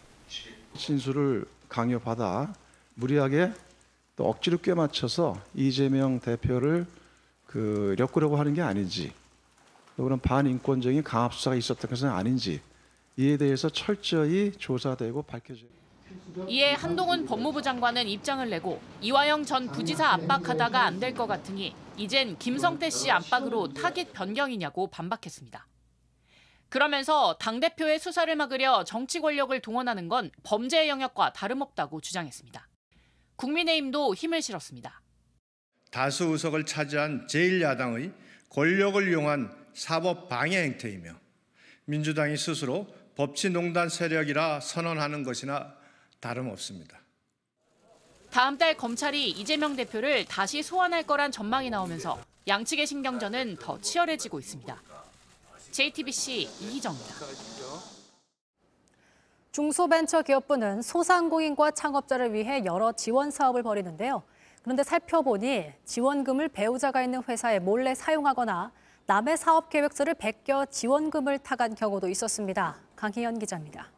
진술을 0.76 1.46
강요받아 1.68 2.52
무리하게 2.94 3.52
또 4.16 4.28
억지로 4.28 4.58
꿰맞춰서 4.58 5.40
이재명 5.54 6.20
대표를 6.20 6.86
그 7.46 7.94
엮으려고 7.98 8.36
하는 8.36 8.54
게 8.54 8.62
아닌지 8.62 9.12
또 9.96 10.04
그런 10.04 10.18
반인권적인 10.20 11.02
강압 11.02 11.34
수사가 11.34 11.56
있었던 11.56 11.90
것은 11.90 12.08
아닌지 12.08 12.60
이에 13.16 13.36
대해서 13.36 13.68
철저히 13.68 14.52
조사되고 14.58 15.22
밝혀져야 15.22 15.70
이에 16.48 16.72
한동훈 16.74 17.24
법무부 17.26 17.62
장관은 17.62 18.06
입장을 18.06 18.48
내고 18.48 18.80
이화영 19.00 19.44
전 19.44 19.66
부지사 19.68 20.06
압박하다가 20.12 20.84
안 20.84 21.00
될 21.00 21.14
것 21.14 21.26
같으니 21.26 21.74
이젠 21.96 22.36
김성태 22.38 22.90
씨 22.90 23.10
압박으로 23.10 23.72
타깃 23.72 24.12
변경이냐고 24.12 24.86
반박했습니다. 24.88 25.66
그러면서 26.76 27.38
당대표의 27.38 27.98
수사를 27.98 28.36
막으려 28.36 28.84
정치 28.84 29.18
권력을 29.18 29.58
동원하는 29.60 30.08
건 30.08 30.30
범죄의 30.42 30.90
영역과 30.90 31.32
다름없다고 31.32 32.02
주장했습니다. 32.02 32.68
국민의힘도 33.36 34.14
힘을 34.14 34.42
실었습니다. 34.42 35.00
다수 35.90 36.24
의석을 36.24 36.66
차지한 36.66 37.28
제1야당의 37.28 38.12
권력을 38.50 39.08
이용한 39.08 39.56
사법 39.72 40.28
방해 40.28 40.64
행태이며 40.64 41.14
민주당이 41.86 42.36
스스로 42.36 42.86
법치농단 43.16 43.88
세력이라 43.88 44.60
선언하는 44.60 45.22
것이나 45.22 45.74
다름없습니다. 46.20 47.00
다음 48.30 48.58
달 48.58 48.76
검찰이 48.76 49.30
이재명 49.30 49.76
대표를 49.76 50.26
다시 50.26 50.62
소환할 50.62 51.04
거란 51.04 51.32
전망이 51.32 51.70
나오면서 51.70 52.22
양측의 52.46 52.86
신경전은 52.86 53.56
더 53.60 53.80
치열해지고 53.80 54.38
있습니다. 54.40 54.95
JTBC 55.70 56.48
이희정입니다. 56.60 57.14
중소벤처기업부는 59.52 60.82
소상공인과 60.82 61.70
창업자를 61.70 62.34
위해 62.34 62.64
여러 62.64 62.92
지원 62.92 63.30
사업을 63.30 63.62
벌이는데요. 63.62 64.22
그런데 64.62 64.82
살펴보니 64.82 65.72
지원금을 65.84 66.48
배우자가 66.48 67.02
있는 67.02 67.22
회사에 67.22 67.58
몰래 67.58 67.94
사용하거나 67.94 68.72
남의 69.06 69.36
사업 69.36 69.70
계획서를 69.70 70.14
베껴 70.14 70.66
지원금을 70.66 71.38
타간 71.38 71.74
경우도 71.74 72.08
있었습니다. 72.08 72.76
강희연 72.96 73.38
기자입니다. 73.38 73.90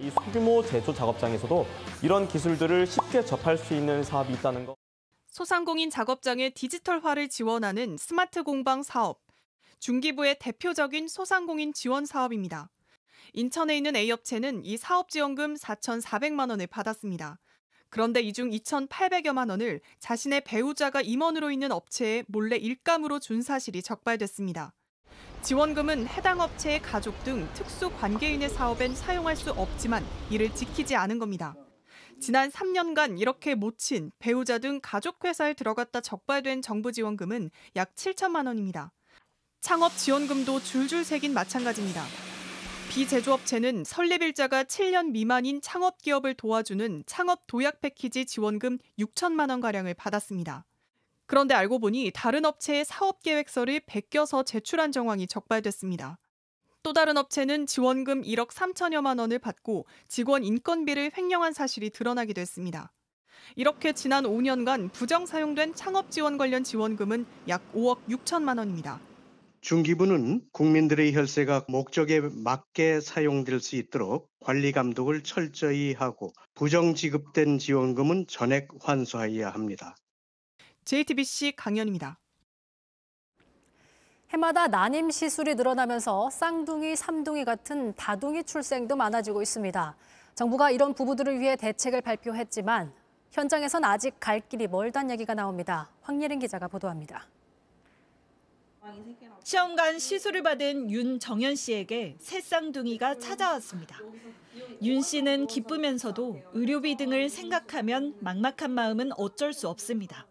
이 0.00 0.10
소규모 0.10 0.62
제조 0.64 0.94
작업장에서도 0.94 1.66
이런 2.02 2.26
기술들을 2.28 2.86
쉽게 2.86 3.24
접할 3.24 3.58
수 3.58 3.74
있는 3.74 4.02
사업이 4.02 4.32
있다는 4.32 4.64
것. 4.64 4.76
소상공인 5.26 5.90
작업장의 5.90 6.52
디지털화를 6.52 7.28
지원하는 7.28 7.96
스마트 7.98 8.42
공방 8.42 8.82
사업. 8.82 9.27
중기부의 9.80 10.38
대표적인 10.40 11.08
소상공인 11.08 11.72
지원 11.72 12.06
사업입니다. 12.06 12.70
인천에 13.34 13.76
있는 13.76 13.94
A업체는 13.96 14.64
이 14.64 14.76
사업 14.76 15.10
지원금 15.10 15.54
4,400만 15.54 16.50
원을 16.50 16.66
받았습니다. 16.66 17.38
그런데 17.90 18.20
이 18.20 18.32
중 18.32 18.50
2,800여만 18.50 19.48
원을 19.50 19.80
자신의 19.98 20.42
배우자가 20.44 21.00
임원으로 21.00 21.50
있는 21.50 21.72
업체에 21.72 22.24
몰래 22.28 22.56
일감으로 22.56 23.18
준 23.18 23.40
사실이 23.42 23.82
적발됐습니다. 23.82 24.74
지원금은 25.42 26.06
해당 26.08 26.40
업체의 26.40 26.82
가족 26.82 27.22
등 27.24 27.48
특수 27.54 27.90
관계인의 27.92 28.50
사업엔 28.50 28.94
사용할 28.94 29.36
수 29.36 29.52
없지만 29.52 30.04
이를 30.30 30.54
지키지 30.54 30.96
않은 30.96 31.18
겁니다. 31.18 31.54
지난 32.20 32.50
3년간 32.50 33.20
이렇게 33.20 33.54
모친 33.54 34.10
배우자 34.18 34.58
등 34.58 34.80
가족 34.82 35.24
회사에 35.24 35.54
들어갔다 35.54 36.00
적발된 36.00 36.62
정부 36.62 36.90
지원금은 36.92 37.50
약 37.76 37.94
7천만 37.94 38.46
원입니다. 38.46 38.92
창업 39.60 39.96
지원금도 39.96 40.60
줄줄 40.60 41.04
새긴 41.04 41.34
마찬가지입니다. 41.34 42.04
비제조업체는 42.90 43.82
설립일자가 43.84 44.64
7년 44.64 45.10
미만인 45.10 45.60
창업 45.60 45.98
기업을 45.98 46.34
도와주는 46.34 47.02
창업 47.06 47.46
도약 47.48 47.80
패키지 47.80 48.24
지원금 48.24 48.78
6천만 48.98 49.50
원 49.50 49.60
가량을 49.60 49.94
받았습니다. 49.94 50.64
그런데 51.26 51.54
알고 51.54 51.80
보니 51.80 52.12
다른 52.14 52.44
업체의 52.44 52.84
사업 52.84 53.22
계획서를 53.22 53.80
베껴서 53.84 54.44
제출한 54.44 54.92
정황이 54.92 55.26
적발됐습니다. 55.26 56.18
또 56.82 56.92
다른 56.92 57.18
업체는 57.18 57.66
지원금 57.66 58.22
1억 58.22 58.50
3천여만 58.50 59.18
원을 59.18 59.40
받고 59.40 59.86
직원 60.06 60.44
인건비를 60.44 61.10
횡령한 61.16 61.52
사실이 61.52 61.90
드러나기도 61.90 62.40
했습니다. 62.40 62.92
이렇게 63.56 63.92
지난 63.92 64.24
5년간 64.24 64.92
부정 64.92 65.26
사용된 65.26 65.74
창업 65.74 66.10
지원 66.10 66.38
관련 66.38 66.64
지원금은 66.64 67.26
약 67.48 67.72
5억 67.74 68.06
6천만 68.08 68.58
원입니다. 68.58 69.00
중기부는 69.68 70.40
국민들의 70.52 71.14
혈세가 71.14 71.66
목적에 71.68 72.22
맞게 72.22 73.02
사용될 73.02 73.60
수 73.60 73.76
있도록 73.76 74.30
관리 74.40 74.72
감독을 74.72 75.22
철저히 75.22 75.92
하고 75.92 76.32
부정 76.54 76.94
지급된 76.94 77.58
지원금은 77.58 78.28
전액 78.28 78.68
환수하여야 78.80 79.50
합니다. 79.50 79.94
JTBC 80.86 81.52
강연입니다. 81.56 82.18
해마다 84.30 84.68
난임 84.68 85.10
시술이 85.10 85.54
늘어나면서 85.56 86.30
쌍둥이, 86.30 86.96
삼둥이 86.96 87.44
같은 87.44 87.94
다둥이 87.94 88.44
출생도 88.44 88.96
많아지고 88.96 89.42
있습니다. 89.42 89.96
정부가 90.34 90.70
이런 90.70 90.94
부부들을 90.94 91.40
위해 91.40 91.56
대책을 91.56 92.00
발표했지만 92.00 92.90
현장에선 93.32 93.84
아직 93.84 94.18
갈 94.18 94.40
길이 94.40 94.66
멀다는 94.66 95.10
얘기가 95.10 95.34
나옵니다. 95.34 95.90
황예린 96.00 96.38
기자가 96.38 96.68
보도합니다. 96.68 97.28
시험관 99.44 99.98
시술을 99.98 100.42
받은 100.42 100.90
윤정현 100.90 101.56
씨에게 101.56 102.16
새 102.20 102.40
쌍둥이가 102.40 103.18
찾아왔습니다. 103.18 103.98
윤 104.82 105.02
씨는 105.02 105.46
기쁘면서도 105.46 106.42
의료비 106.52 106.96
등을 106.96 107.28
생각하면 107.28 108.14
막막한 108.20 108.70
마음은 108.70 109.10
어쩔 109.16 109.52
수 109.52 109.68
없습니다. 109.68 110.26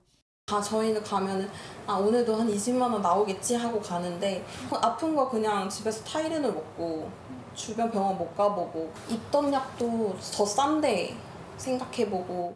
다 0.46 0.62
저희는 0.62 1.04
가면은 1.04 1.50
아 1.86 1.96
오늘도 1.96 2.36
한 2.36 2.48
20만 2.48 2.82
원 2.82 3.02
나오겠지 3.02 3.56
하고 3.56 3.82
가는데 3.82 4.46
아픈 4.72 5.16
거 5.16 5.30
그냥 5.30 5.68
집에서 5.70 6.04
타이레놀 6.06 6.54
먹고 6.54 7.12
주변 7.54 7.92
병원 7.92 8.18
못 8.18 8.34
가보고 8.36 8.94
있던 9.10 9.52
약도 9.52 10.16
더 10.34 10.46
싼데 10.46 11.18
생각해보고 11.58 12.56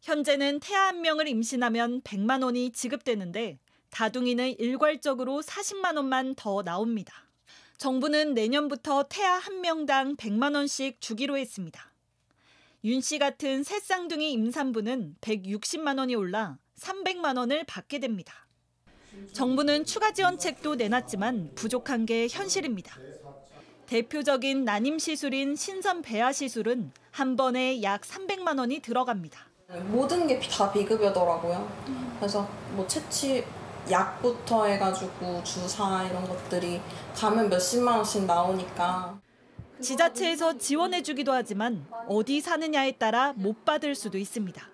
현재는 0.00 0.60
태아 0.60 0.86
한 0.88 1.02
명을 1.02 1.28
임신하면 1.28 2.00
100만 2.02 2.42
원이 2.44 2.70
지급되는데 2.70 3.58
다둥이는 3.96 4.58
일괄적으로 4.58 5.40
40만 5.40 5.96
원만 5.96 6.34
더 6.34 6.62
나옵니다. 6.62 7.14
정부는 7.78 8.34
내년부터 8.34 9.04
태아 9.04 9.38
한 9.38 9.62
명당 9.62 10.16
100만 10.16 10.54
원씩 10.54 11.00
주기로 11.00 11.38
했습니다. 11.38 11.94
윤 12.84 13.00
씨 13.00 13.18
같은 13.18 13.62
새 13.62 13.80
쌍둥이 13.80 14.32
임산부는 14.32 15.16
160만 15.22 15.98
원이 15.98 16.14
올라 16.14 16.58
300만 16.78 17.38
원을 17.38 17.64
받게 17.64 17.98
됩니다. 18.00 18.46
정부는 19.32 19.86
추가 19.86 20.12
지원책도 20.12 20.74
내놨지만 20.74 21.52
부족한 21.54 22.04
게 22.04 22.28
현실입니다. 22.30 22.98
대표적인 23.86 24.66
난임 24.66 24.98
시술인 24.98 25.56
신선 25.56 26.02
배아 26.02 26.32
시술은 26.32 26.92
한 27.12 27.34
번에 27.36 27.82
약 27.82 28.02
300만 28.02 28.58
원이 28.58 28.80
들어갑니다. 28.80 29.40
모든 29.86 30.26
게 30.26 30.38
다 30.38 30.70
비급여더라고요. 30.70 32.16
그래서 32.18 32.46
뭐 32.72 32.86
채취 32.86 33.42
약부터 33.90 34.66
해가지고 34.66 35.42
주사 35.44 36.04
이런 36.04 36.26
것들이 36.28 36.80
가면 37.14 37.48
몇십만 37.48 37.96
원씩 37.96 38.24
나오니까 38.24 39.20
지자체에서 39.80 40.58
지원해주기도 40.58 41.32
하지만 41.32 41.86
어디 42.08 42.40
사느냐에 42.40 42.92
따라 42.92 43.32
못 43.34 43.64
받을 43.64 43.94
수도 43.94 44.18
있습니다. 44.18 44.70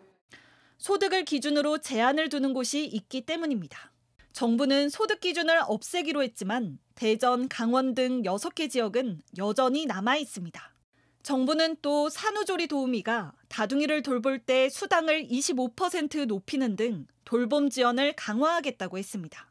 소득을 0.79 1.25
기준으로 1.25 1.79
제한을 1.79 2.29
두는 2.29 2.55
곳이 2.55 2.85
있기 2.85 3.23
때문입니다. 3.23 3.93
정부는 4.33 4.89
소득 4.89 5.21
기준을 5.21 5.61
없애기로 5.67 6.23
했지만 6.23 6.79
대전, 6.95 7.49
강원 7.49 7.95
등 7.95 8.23
6개 8.23 8.71
지역은 8.71 9.21
여전히 9.39 9.87
남아 9.87 10.17
있습니다. 10.17 10.73
정부는 11.23 11.77
또 11.83 12.09
산후조리 12.09 12.67
도우미가 12.67 13.33
다둥이를 13.53 14.03
돌볼 14.03 14.39
때 14.39 14.71
수당을 14.71 15.29
25% 15.29 16.25
높이는 16.25 16.75
등 16.75 17.07
돌봄 17.27 17.69
지원을 17.69 18.15
강화하겠다고 18.15 18.97
했습니다. 18.97 19.47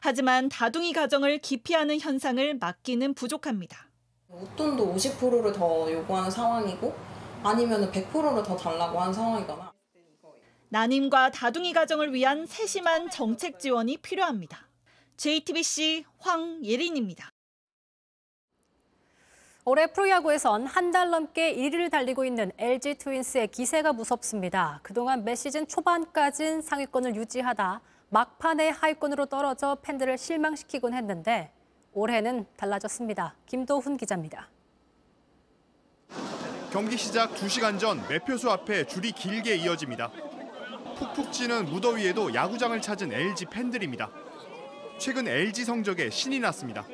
하지만 0.00 0.48
다둥이 0.48 0.94
가정을 0.94 1.38
기피하는 1.38 2.00
현상을 2.00 2.56
막기는 2.58 3.12
부족합니다. 3.12 3.90
웃돈도 4.30 4.94
50%를 4.94 5.52
더 5.52 5.92
요구하는 5.92 6.30
상황이고 6.30 6.96
아니면 7.42 7.92
100%를 7.92 8.42
더 8.42 8.56
달라고 8.56 8.98
하는 8.98 9.12
상황이거나 9.12 9.74
난임과 10.70 11.32
다둥이 11.32 11.74
가정을 11.74 12.14
위한 12.14 12.46
세심한 12.46 13.10
정책 13.10 13.58
지원이 13.60 13.98
필요합니다. 13.98 14.70
JTBC 15.18 16.04
황예린입니다. 16.18 17.30
올해 19.68 19.88
프로야구에선 19.88 20.66
한 20.66 20.92
달 20.92 21.10
넘게 21.10 21.56
1위를 21.56 21.90
달리고 21.90 22.24
있는 22.24 22.52
LG 22.56 22.94
트윈스의 22.98 23.48
기세가 23.48 23.92
무섭습니다. 23.92 24.78
그동안 24.84 25.24
매 25.24 25.34
시즌 25.34 25.66
초반까진 25.66 26.62
상위권을 26.62 27.16
유지하다 27.16 27.80
막판에 28.10 28.68
하위권으로 28.68 29.26
떨어져 29.26 29.76
팬들을 29.82 30.16
실망시키곤 30.16 30.94
했는데 30.94 31.50
올해는 31.92 32.46
달라졌습니다. 32.56 33.34
김도훈 33.46 33.96
기자입니다. 33.96 34.48
경기 36.70 36.96
시작 36.96 37.34
2시간 37.34 37.80
전 37.80 38.06
매표소 38.08 38.48
앞에 38.50 38.86
줄이 38.86 39.10
길게 39.10 39.56
이어집니다. 39.56 40.12
푹푹 40.96 41.32
찌는 41.32 41.64
무더위에도 41.66 42.32
야구장을 42.32 42.80
찾은 42.80 43.12
LG 43.12 43.46
팬들입니다. 43.46 44.10
최근 44.98 45.26
LG 45.26 45.64
성적에 45.64 46.08
신이 46.10 46.38
났습니다. 46.38 46.86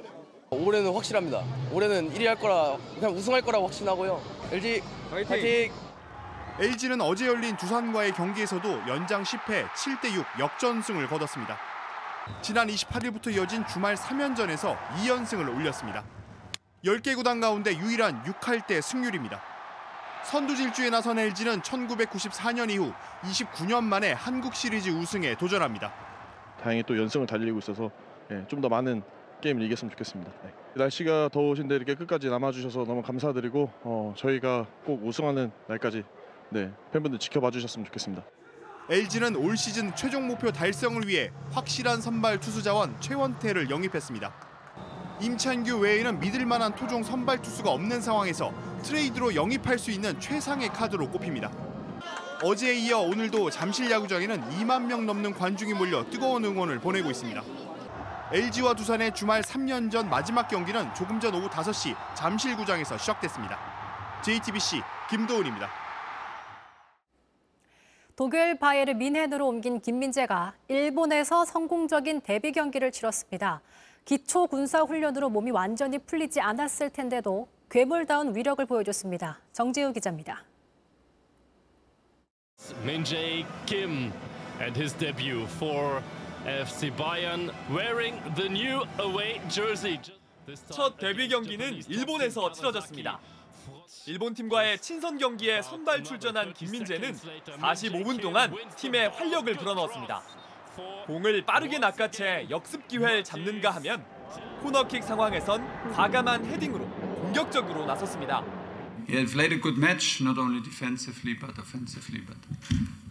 올해는 0.53 0.93
확실합니다. 0.93 1.43
올해는 1.73 2.12
1위 2.12 2.27
할 2.27 2.37
거라 2.37 2.77
그냥 2.95 3.12
우승할 3.12 3.41
거라고 3.41 3.67
확신하고요. 3.67 4.21
LG 4.53 4.83
파이팅! 5.11 5.73
LG는 6.61 7.01
어제 7.01 7.27
열린 7.27 7.57
두산과의 7.57 8.12
경기에서도 8.12 8.69
연장 8.87 9.23
10회 9.23 9.67
7대6 9.69 10.25
역전승을 10.38 11.09
거뒀습니다. 11.09 11.57
지난 12.43 12.69
28일부터 12.69 13.33
이어진 13.35 13.67
주말 13.67 13.95
3연전에서 13.95 14.77
2연승을 14.97 15.57
올렸습니다. 15.57 16.05
10개 16.85 17.17
구단 17.17 17.41
가운데 17.41 17.75
유일한 17.75 18.23
6할대 18.25 18.83
승률입니다. 18.83 19.41
선두 20.25 20.55
질주에 20.55 20.91
나선 20.91 21.19
LG는 21.19 21.62
1994년 21.62 22.71
이후 22.71 22.93
29년 23.23 23.83
만에 23.85 24.12
한국 24.12 24.55
시리즈 24.55 24.91
우승에 24.91 25.35
도전합니다. 25.37 25.93
다행히 26.62 26.83
또 26.87 26.97
연승을 26.97 27.27
달리고 27.27 27.59
있어서 27.59 27.91
예, 28.31 28.45
좀더 28.47 28.69
많은 28.69 29.03
게임을 29.42 29.62
이겼으면 29.64 29.90
좋겠습니다. 29.90 30.33
네. 30.42 30.50
날씨가 30.74 31.28
더우신데 31.31 31.76
이렇게 31.76 31.94
끝까지 31.94 32.31
남아주셔서 32.31 32.85
너무 32.85 33.02
감사드리고 33.02 33.70
어, 33.83 34.14
저희가 34.16 34.66
꼭 34.87 35.05
우승하는 35.05 35.50
날까지 35.68 36.05
네, 36.48 36.70
팬분들 36.92 37.18
지켜봐 37.18 37.50
주셨으면 37.50 37.85
좋겠습니다. 37.87 38.24
LG는 38.88 39.37
올 39.37 39.57
시즌 39.57 39.94
최종 39.94 40.26
목표 40.26 40.50
달성을 40.50 41.07
위해 41.07 41.31
확실한 41.50 42.00
선발 42.00 42.40
투수 42.40 42.62
자원 42.62 42.98
최원태를 43.00 43.70
영입했습니다. 43.70 44.33
임찬규 45.20 45.78
외에는 45.78 46.18
믿을 46.20 46.44
만한 46.46 46.74
토종 46.74 47.02
선발 47.02 47.42
투수가 47.42 47.70
없는 47.70 48.00
상황에서 48.00 48.52
트레이드로 48.83 49.35
영입할 49.35 49.78
수 49.78 49.90
있는 49.90 50.18
최상의 50.18 50.70
카드로 50.70 51.11
꼽힙니다. 51.11 51.50
어제에 52.42 52.74
이어 52.74 52.98
오늘도 52.98 53.50
잠실 53.50 53.88
야구장에는 53.90 54.40
2만 54.50 54.87
명 54.87 55.07
넘는 55.07 55.35
관중이 55.35 55.74
몰려 55.74 56.05
뜨거운 56.11 56.44
응원을 56.44 56.81
보내고 56.81 57.11
있습니다. 57.11 57.40
LG와 58.33 58.73
두산의 58.73 59.14
주말 59.14 59.42
3년 59.42 59.90
전 59.90 60.09
마지막 60.09 60.49
경기는 60.49 60.95
조금 60.95 61.21
전 61.21 61.35
오후 61.35 61.51
5시 61.51 61.95
잠실구장에서 62.14 62.97
시작됐습니다. 62.97 63.59
JTBC 64.25 64.81
김도훈입니다. 65.11 65.68
독일 68.16 68.59
바이에르 68.59 68.92
민헨으로 68.92 69.47
옮긴 69.47 69.81
김민재가 69.81 70.55
일본에서 70.68 71.45
성공적인 71.45 72.23
데뷔 72.23 72.53
경기를 72.53 72.90
치렀습니다. 72.90 73.61
기초 74.07 74.47
군사 74.47 74.81
훈련으로 74.81 75.29
몸이 75.29 75.51
완전히 75.51 75.99
풀리지 75.99 76.40
않았을 76.40 76.88
텐데도 76.88 77.49
괴물다운 77.68 78.35
위력을 78.35 78.64
보여줬습니다. 78.64 79.40
정재우 79.53 79.92
기자입니다. 79.92 80.42
Min-jae 82.83 83.45
Kim 83.66 84.11
and 84.62 84.79
his 84.79 84.95
debut 84.97 85.47
for 85.57 86.01
FC 86.46 86.90
Bayern 86.96 87.52
wearing 87.70 88.20
the 88.35 88.48
new 88.48 88.83
away 88.98 89.40
jersey. 89.48 90.00
첫 90.70 90.96
데뷔 90.98 91.28
경기는 91.28 91.81
일본에서 91.88 92.50
치러졌습니다. 92.50 93.20
일본 94.07 94.35
팀과의 94.35 94.78
친선 94.81 95.18
경기에 95.18 95.62
선발 95.62 96.02
출전한 96.02 96.52
김민재는 96.52 97.14
45분 97.14 98.20
동안 98.20 98.52
팀의 98.76 99.11
활력을 99.11 99.55
불어넣었습니다. 99.55 100.22
공을 101.07 101.42
빠르게 101.42 101.78
낚아채 101.78 102.48
역습 102.50 102.88
기회를 102.88 103.22
잡는가 103.22 103.70
하면 103.76 104.05
코너킥 104.62 105.05
상황에선 105.05 105.92
과감한 105.92 106.44
헤딩으로 106.46 106.85
공격적으로 107.20 107.87
나섰습니다. 107.87 108.62
Yeah, 109.09 109.25
played 109.27 109.53
a 109.53 109.57
good 109.57 109.77
match, 109.77 110.21
not 110.21 110.38
only 110.38 110.61
defensively 110.61 111.35
but 111.35 111.59
offensively. 111.59 112.21
But 112.21 112.37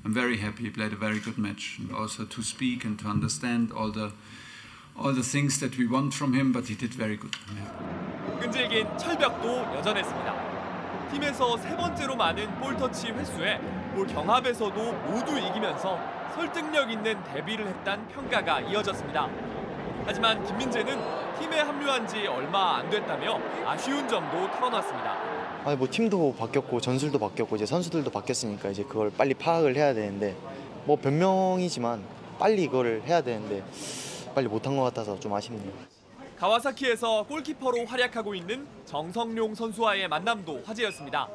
I'm 0.05 0.13
very 0.13 0.37
happy. 0.37 0.63
He 0.63 0.69
played 0.69 0.93
a 0.93 0.95
very 0.95 1.19
good 1.19 1.37
match, 1.37 1.77
and 1.79 1.91
also 1.93 2.25
to 2.25 2.41
speak 2.41 2.85
and 2.85 2.97
to 2.99 3.07
understand 3.07 3.71
all 3.71 3.91
the 3.91 4.11
all 4.97 5.13
the 5.13 5.23
things 5.23 5.59
that 5.59 5.77
we 5.77 5.87
want 5.87 6.13
from 6.13 6.33
him. 6.33 6.51
But 6.51 6.67
he 6.67 6.75
did 6.75 6.93
very 6.93 7.17
good. 7.17 7.35
끈질긴 8.39 8.97
철벽도 8.97 9.75
여전했습니다. 9.77 11.09
팀에서 11.11 11.57
세 11.57 11.75
번째로 11.75 12.15
많은 12.15 12.59
볼터치 12.59 13.07
횟수에 13.07 13.59
볼 13.93 14.07
경합에서도 14.07 14.93
모두 15.09 15.37
이기면서 15.37 15.99
설득력 16.33 16.89
있는 16.89 17.21
데뷔를 17.25 17.67
했다는 17.67 18.07
평가가 18.07 18.61
이어졌습니다. 18.61 19.29
하지만 20.05 20.43
김민재는 20.45 20.97
팀에 21.37 21.59
합류한 21.59 22.07
지 22.07 22.25
얼마 22.27 22.77
안 22.77 22.89
됐다며 22.89 23.39
아쉬운 23.67 24.07
점도 24.07 24.49
털어놨습니다. 24.51 25.30
아니 25.63 25.77
뭐 25.77 25.87
팀도 25.89 26.35
바뀌었고 26.39 26.81
전술도 26.81 27.19
바뀌었고 27.19 27.55
이제 27.55 27.67
선수들도 27.67 28.09
바뀌었으니까 28.09 28.69
이제 28.69 28.83
그걸 28.83 29.11
빨리 29.11 29.35
파악을 29.35 29.75
해야 29.75 29.93
되는데 29.93 30.35
뭐 30.85 30.95
변명이지만 30.95 32.03
빨리 32.39 32.63
이거를 32.63 33.03
해야 33.03 33.21
되는데 33.21 33.63
빨리 34.33 34.47
못한 34.47 34.75
것 34.75 34.83
같아서 34.83 35.19
좀 35.19 35.33
아쉽네요. 35.33 35.71
가와사키에서 36.37 37.23
골키퍼로 37.27 37.85
활약하고 37.85 38.33
있는 38.33 38.65
정성용 38.85 39.53
선수와의 39.53 40.07
만남도 40.07 40.63
화제였습니다. 40.65 41.27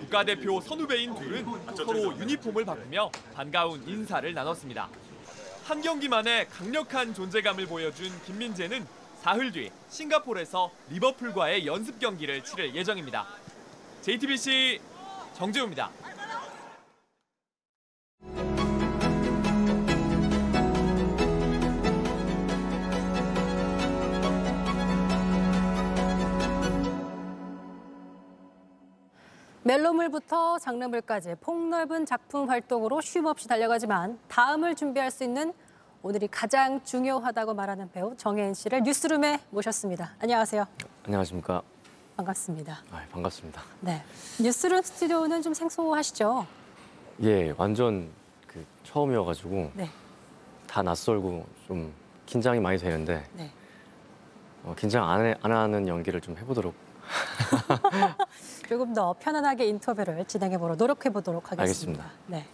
국가대표 0.00 0.58
선후배인 0.62 1.14
둘은 1.14 1.46
서로 1.76 2.18
유니폼을 2.18 2.64
바꾸며 2.64 3.10
반가운 3.34 3.86
인사를 3.86 4.32
나눴습니다. 4.32 4.88
한 5.64 5.82
경기만에 5.82 6.46
강력한 6.46 7.12
존재감을 7.12 7.66
보여준 7.66 8.10
김민재는 8.24 8.86
사흘 9.20 9.52
뒤 9.52 9.70
싱가포르에서 9.90 10.70
리버풀과의 10.90 11.66
연습 11.66 12.00
경기를 12.00 12.42
치를 12.42 12.74
예정입니다. 12.74 13.26
JTBC 14.02 14.80
정재우입니다. 15.34 15.90
멜로물부터 29.62 30.58
장르물까지 30.58 31.36
폭넓은 31.40 32.04
작품 32.04 32.50
활동으로 32.50 33.00
쉼 33.00 33.24
없이 33.24 33.46
달려가지만 33.46 34.18
다음을 34.26 34.74
준비할 34.74 35.12
수 35.12 35.22
있는 35.22 35.52
오늘이 36.02 36.26
가장 36.26 36.82
중요하다고 36.82 37.54
말하는 37.54 37.88
배우 37.92 38.16
정혜인 38.16 38.54
씨를 38.54 38.82
뉴스룸에 38.82 39.38
모셨습니다. 39.50 40.16
안녕하세요. 40.18 40.66
안녕하십니까. 41.04 41.62
반갑습니다. 42.16 42.82
아, 42.90 43.02
반갑습니다. 43.10 43.62
네. 43.80 44.02
뉴스룸 44.40 44.82
스튜디오는 44.82 45.42
좀 45.42 45.54
생소하시죠? 45.54 46.46
예, 47.22 47.54
완전 47.56 48.10
그 48.46 48.64
처음이어가지고 48.84 49.70
네. 49.74 49.88
다 50.66 50.82
낯설고 50.82 51.46
좀 51.66 51.92
긴장이 52.26 52.60
많이 52.60 52.78
되는데 52.78 53.24
네. 53.34 53.50
어, 54.64 54.74
긴장 54.78 55.08
안, 55.08 55.24
해- 55.24 55.34
안 55.42 55.52
하는 55.52 55.88
연기를 55.88 56.20
좀 56.20 56.36
해보도록 56.38 56.74
조금 58.68 58.94
더 58.94 59.14
편안하게 59.18 59.66
인터뷰를 59.66 60.24
진행해 60.26 60.56
보러 60.58 60.74
노력해 60.76 61.10
보도록 61.10 61.50
하겠습니다. 61.52 62.04
알겠습니다. 62.04 62.10
네. 62.26 62.46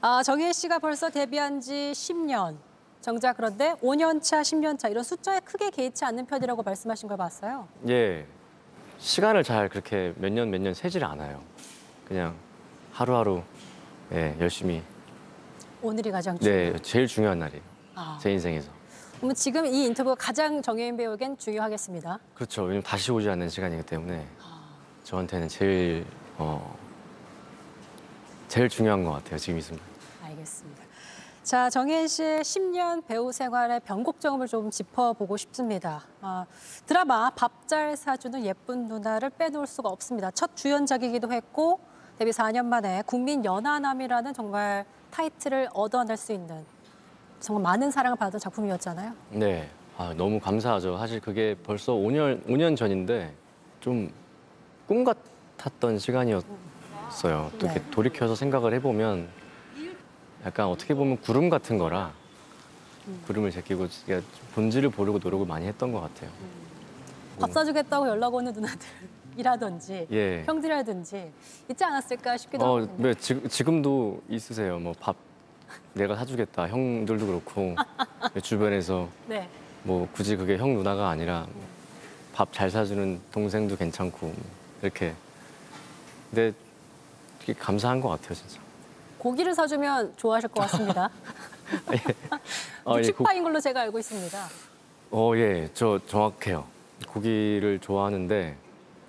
아, 0.00 0.22
정혜인 0.22 0.52
씨가 0.52 0.78
벌써 0.78 1.10
데뷔한 1.10 1.60
지 1.60 1.92
10년. 1.94 2.56
정작 3.00 3.36
그런데 3.38 3.72
5년 3.82 4.22
차, 4.22 4.42
10년 4.42 4.78
차 4.78 4.88
이런 4.88 5.02
숫자에 5.02 5.40
크게 5.40 5.70
개의치 5.70 6.04
않는 6.04 6.26
편이라고 6.26 6.62
말씀하신 6.62 7.08
걸 7.08 7.16
봤어요. 7.16 7.66
예 7.88 8.26
시간을 9.00 9.42
잘 9.44 9.68
그렇게 9.68 10.12
몇 10.16 10.30
년 10.32 10.48
몇 10.50 10.60
년 10.60 10.74
세질 10.74 11.04
않아요. 11.04 11.42
그냥 12.06 12.34
하루하루 12.92 13.42
예, 14.12 14.36
열심히 14.40 14.82
오늘이 15.82 16.10
가장 16.10 16.38
중요해요. 16.38 16.72
네 16.74 16.78
제일 16.82 17.06
중요한 17.06 17.38
날이에요. 17.38 17.62
아. 17.94 18.18
제 18.20 18.30
인생에서. 18.32 18.70
그러면 19.16 19.34
지금 19.34 19.66
이 19.66 19.84
인터뷰가 19.86 20.14
가장 20.16 20.60
정혜인 20.62 20.96
배우에겐 20.96 21.36
중요하겠습니다. 21.38 22.18
그렇죠. 22.34 22.62
왜냐면 22.62 22.82
다시 22.82 23.12
오지 23.12 23.28
않는 23.30 23.48
시간이기 23.48 23.82
때문에 23.84 24.26
저한테는 25.04 25.48
제일 25.48 26.04
어 26.38 26.76
제일 28.48 28.68
중요한 28.68 29.04
것 29.04 29.12
같아요. 29.12 29.38
지금 29.38 29.58
이 29.58 29.62
순간. 29.62 29.84
알겠습니다. 30.24 30.79
자, 31.50 31.68
정혜인 31.68 32.06
씨의 32.06 32.42
10년 32.42 33.04
배우 33.08 33.32
생활의 33.32 33.80
변곡점을 33.80 34.46
좀 34.46 34.70
짚어보고 34.70 35.36
싶습니다. 35.36 36.06
아, 36.20 36.46
드라마 36.86 37.28
밥 37.30 37.66
잘 37.66 37.96
사주는 37.96 38.44
예쁜 38.44 38.86
누나를 38.86 39.30
빼놓을 39.30 39.66
수가 39.66 39.88
없습니다. 39.88 40.30
첫 40.30 40.54
주연작이기도 40.54 41.32
했고 41.32 41.80
데뷔 42.20 42.30
4년 42.30 42.66
만에 42.66 43.02
국민 43.04 43.44
연하남이라는 43.44 44.32
정말 44.32 44.84
타이틀을 45.10 45.70
얻어낼 45.74 46.16
수 46.16 46.32
있는 46.32 46.64
정말 47.40 47.64
많은 47.64 47.90
사랑을 47.90 48.16
받은 48.16 48.38
작품이었잖아요. 48.38 49.12
네. 49.30 49.68
아, 49.98 50.14
너무 50.16 50.38
감사하죠. 50.38 50.98
사실 50.98 51.20
그게 51.20 51.56
벌써 51.64 51.94
5년 51.94 52.46
5년 52.46 52.76
전인데 52.76 53.34
좀 53.80 54.12
꿈 54.86 55.04
같았던 55.04 55.98
시간이었어요. 55.98 57.50
또 57.58 57.66
이렇게 57.66 57.80
네. 57.80 57.90
돌이켜서 57.90 58.36
생각을 58.36 58.72
해보면 58.74 59.39
약간 60.44 60.66
어떻게 60.66 60.94
보면 60.94 61.18
구름 61.20 61.50
같은 61.50 61.78
거라 61.78 62.12
구름을 63.26 63.50
제끼고 63.50 63.88
제가 63.88 64.22
본질을 64.54 64.90
보려고 64.90 65.18
노력을 65.18 65.46
많이 65.46 65.66
했던 65.66 65.92
것 65.92 66.00
같아요. 66.00 66.30
밥 67.38 67.50
사주겠다고 67.52 68.08
연락 68.08 68.34
오는 68.34 68.52
누나들 68.52 68.78
이라든지 69.36 70.06
예. 70.12 70.42
형들이라든지 70.46 71.32
있지 71.70 71.84
않았을까 71.84 72.36
싶기도 72.36 72.64
어, 72.64 72.76
하거든요. 72.76 73.08
네, 73.08 73.14
지금 73.14 73.48
지금도 73.48 74.22
있으세요. 74.28 74.78
뭐 74.78 74.92
밥 75.00 75.16
내가 75.94 76.16
사주겠다. 76.16 76.68
형들도 76.68 77.26
그렇고 77.26 77.74
주변에서 78.42 79.08
네. 79.28 79.48
뭐 79.82 80.08
굳이 80.12 80.36
그게 80.36 80.56
형 80.58 80.74
누나가 80.74 81.08
아니라 81.10 81.46
밥 82.34 82.52
잘 82.52 82.70
사주는 82.70 83.20
동생도 83.32 83.76
괜찮고 83.76 84.32
이렇게 84.82 85.14
근데 86.30 86.52
감사한 87.58 88.00
것 88.00 88.08
같아요 88.10 88.34
진짜. 88.34 88.60
고기를 89.20 89.54
사주면 89.54 90.14
좋아하실 90.16 90.48
것 90.48 90.62
같습니다. 90.62 91.10
어, 92.84 92.94
예, 92.96 92.96
고- 92.96 93.02
축파인 93.02 93.44
걸로 93.44 93.60
제가 93.60 93.82
알고 93.82 93.98
있습니다. 93.98 94.38
어, 95.12 95.32
예, 95.36 95.68
저 95.74 96.00
정확해요. 96.06 96.64
고기를 97.06 97.78
좋아하는데 97.80 98.56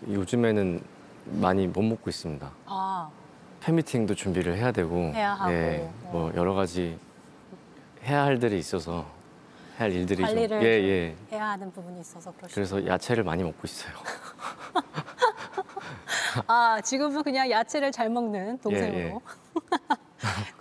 요즘에는 0.08 0.82
많이 1.26 1.68
못 1.68 1.82
먹고 1.82 2.10
있습니다. 2.10 2.52
아, 2.66 3.10
팬미팅도 3.62 4.16
준비를 4.16 4.58
해야 4.58 4.72
되고, 4.72 5.12
해야 5.14 5.34
하고. 5.34 5.52
예, 5.54 5.90
뭐 6.12 6.32
여러 6.36 6.54
가지 6.54 6.98
해야 8.04 8.24
할 8.24 8.42
일이 8.44 8.60
있어서 8.60 9.06
해야 9.80 9.88
할 9.88 9.92
일들이 9.94 10.18
좀, 10.18 10.26
관리를 10.26 10.64
예, 10.64 10.82
좀 10.82 10.90
예. 10.90 11.16
해야 11.38 11.50
하는 11.52 11.72
부분이 11.72 12.02
있어서 12.02 12.32
그러시죠. 12.34 12.56
그래서 12.56 12.86
야채를 12.86 13.24
많이 13.24 13.44
먹고 13.44 13.60
있어요. 13.64 13.94
아, 16.48 16.82
지금은 16.82 17.24
그냥 17.24 17.50
야채를 17.50 17.92
잘 17.92 18.10
먹는 18.10 18.58
동생으로. 18.60 18.98
예, 18.98 19.06
예. 19.06 19.16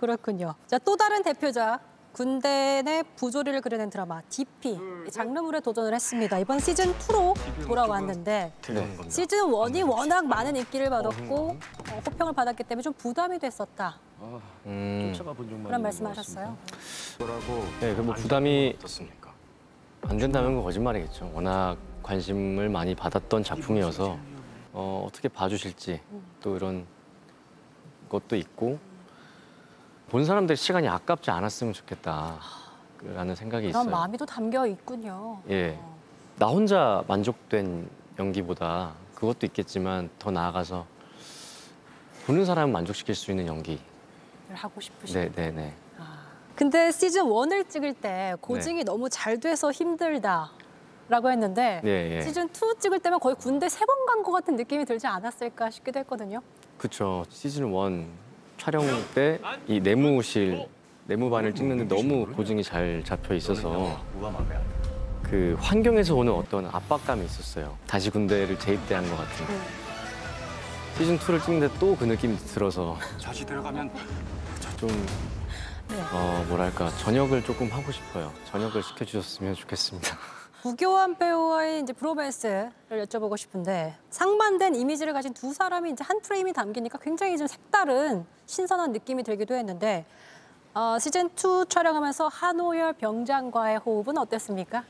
그렇군요. 0.01 0.55
자, 0.65 0.79
또 0.79 0.97
다른 0.97 1.21
대표작. 1.21 1.79
군대 2.11 2.81
내 2.83 3.03
부조리를 3.15 3.61
그려낸 3.61 3.89
드라마 3.89 4.21
DP 4.23 4.77
이 5.07 5.11
장르물에 5.11 5.61
도전을 5.61 5.93
했습니다. 5.93 6.39
이번 6.39 6.59
시즌 6.59 6.91
2로 6.97 7.33
돌아왔는데 7.65 8.51
네. 8.67 8.97
시즌 9.07 9.39
1이 9.47 9.87
워낙 9.89 10.25
많은 10.25 10.57
인기를 10.57 10.89
받았고 10.89 11.35
어, 11.91 12.01
호평을 12.05 12.33
받았기 12.33 12.65
때문에 12.65 12.81
좀 12.81 12.91
부담이 12.93 13.39
됐었다. 13.39 13.97
음, 14.65 15.13
그런 15.63 15.81
말씀하셨어요. 15.81 16.57
네, 17.79 17.95
그뭐 17.95 18.13
부담이 18.15 18.75
안 20.01 20.17
된다면 20.17 20.55
그 20.57 20.63
거짓말이겠죠. 20.63 21.31
워낙 21.33 21.77
관심을 22.03 22.67
많이 22.67 22.93
받았던 22.93 23.43
작품이어서 23.43 24.17
어, 24.73 25.05
어떻게 25.07 25.29
봐주실지 25.29 26.01
또 26.41 26.57
이런 26.57 26.85
것도 28.09 28.35
있고 28.35 28.90
본 30.11 30.25
사람들 30.25 30.57
시간이 30.57 30.89
아깝지 30.89 31.31
않았으면 31.31 31.71
좋겠다라는 31.71 33.33
생각이 33.35 33.67
그런 33.67 33.83
있어요. 33.83 33.89
마음이 33.95 34.17
또 34.17 34.25
담겨 34.25 34.67
있군요. 34.67 35.39
예, 35.49 35.79
나 36.37 36.47
혼자 36.47 37.01
만족된 37.07 37.89
연기보다 38.19 38.91
그것도 39.15 39.45
있겠지만 39.45 40.09
더 40.19 40.29
나아가서 40.29 40.85
보는 42.25 42.43
사람을 42.45 42.73
만족시킬 42.73 43.15
수 43.15 43.31
있는 43.31 43.47
연기. 43.47 43.79
하고 44.53 44.81
싶으시고. 44.81 45.17
네, 45.17 45.31
네, 45.33 45.49
네. 45.51 45.73
근데 46.57 46.91
시즌 46.91 47.23
1을 47.23 47.69
찍을 47.69 47.93
때 47.93 48.35
고증이 48.41 48.83
너무 48.83 49.09
잘 49.09 49.39
돼서 49.39 49.71
힘들다 49.71 50.51
라고 51.07 51.31
했는데 51.31 51.79
네, 51.85 52.17
예. 52.17 52.21
시즌 52.21 52.49
2 52.49 52.79
찍을 52.79 52.99
때면 52.99 53.19
거의 53.21 53.35
군대 53.35 53.69
세 53.69 53.85
번 53.85 54.05
간 54.05 54.23
것 54.23 54.33
같은 54.33 54.57
느낌이 54.57 54.83
들지 54.83 55.07
않았을까 55.07 55.69
싶기도 55.71 55.99
했거든요. 55.99 56.41
그쵸. 56.77 57.23
시즌 57.29 57.71
원 57.71 58.09
촬영 58.61 58.85
때 59.15 59.39
이 59.67 59.79
내무실 59.79 60.67
내무반을 61.07 61.53
찍는데 61.55 61.87
너무 61.95 62.27
고증이 62.27 62.63
잘 62.63 63.01
잡혀 63.03 63.33
있어서 63.33 63.99
그 65.23 65.55
환경에서 65.59 66.13
오는 66.15 66.31
어떤 66.31 66.67
압박감이 66.67 67.25
있었어요. 67.25 67.75
다시 67.87 68.11
군대를 68.11 68.59
재입대한 68.59 69.03
것 69.09 69.17
같은. 69.17 69.45
시즌 70.97 71.17
2를 71.17 71.43
찍는데 71.43 71.73
또 71.79 71.95
그 71.95 72.03
느낌이 72.03 72.37
들어서 72.37 72.97
다시 73.23 73.43
들어가면 73.45 73.89
좀 74.77 74.89
네. 75.89 75.97
어, 76.13 76.45
뭐랄까 76.47 76.89
저녁을 76.97 77.43
조금 77.43 77.67
하고 77.71 77.91
싶어요. 77.91 78.31
저녁을 78.51 78.83
시켜주셨으면 78.83 79.55
좋겠습니다. 79.55 80.17
구교환 80.61 81.17
배우와의 81.17 81.81
이제 81.81 81.91
브로맨스를 81.91 82.71
여쭤보고 82.91 83.35
싶은데 83.35 83.95
상반된 84.11 84.75
이미지를 84.75 85.11
가진 85.11 85.33
두 85.33 85.53
사람이 85.53 85.89
이제 85.89 86.03
한 86.03 86.21
프레임이 86.21 86.53
담기니까 86.53 86.99
굉장히 86.99 87.35
좀 87.35 87.47
색다른 87.47 88.25
신선한 88.45 88.91
느낌이 88.91 89.23
들기도 89.23 89.55
했는데 89.55 90.05
어, 90.75 90.99
시즌 90.99 91.29
2 91.29 91.65
촬영하면서 91.67 92.27
한호열 92.27 92.93
병장과의 92.93 93.79
호흡은 93.79 94.19
어땠습니까? 94.19 94.83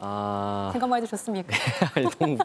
아, 0.00 0.70
생각만 0.72 0.96
해도 0.96 1.06
좋습니까? 1.08 1.54
너무 2.18 2.38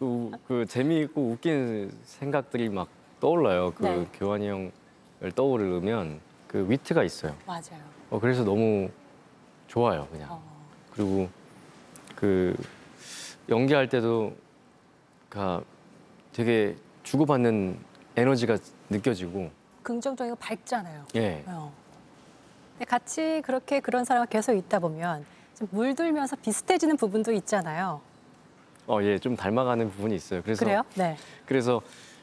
그, 0.00 0.30
그 0.48 0.66
재미있고 0.66 1.22
웃긴 1.22 1.96
생각들이 2.02 2.68
막 2.68 2.88
떠올라요. 3.20 3.72
그 3.76 3.82
네. 3.84 4.06
교환이 4.12 4.48
형을 4.48 5.32
떠오르면 5.36 6.20
그 6.48 6.68
위트가 6.68 7.04
있어요. 7.04 7.36
맞아요. 7.46 7.80
어, 8.10 8.18
그래서 8.18 8.42
너무 8.42 8.90
좋아요, 9.68 10.08
그냥. 10.10 10.51
그리고 10.94 11.28
그 12.14 12.54
연기할 13.48 13.88
때도 13.88 14.34
그 15.28 15.64
되게 16.32 16.76
주고받는 17.02 17.78
에너지가 18.16 18.58
느껴지고, 18.90 19.50
긍정적이고 19.82 20.36
밝잖아요. 20.36 21.04
예. 21.16 21.42
어. 21.46 21.72
같이 22.86 23.42
그렇게 23.44 23.80
그런 23.80 24.04
사람과 24.04 24.26
계속 24.26 24.54
있다 24.54 24.78
보면 24.78 25.24
좀 25.56 25.68
물들면서 25.70 26.36
비슷해지는 26.36 26.96
부분도 26.96 27.32
있잖아요. 27.32 28.00
어, 28.86 28.98
예, 29.02 29.18
좀 29.18 29.36
닮아가는 29.36 29.90
부분이 29.90 30.14
있어요. 30.14 30.42
그래서 30.42 30.64
그래요? 30.64 30.82
네. 30.94 31.16
그래서 31.46 31.80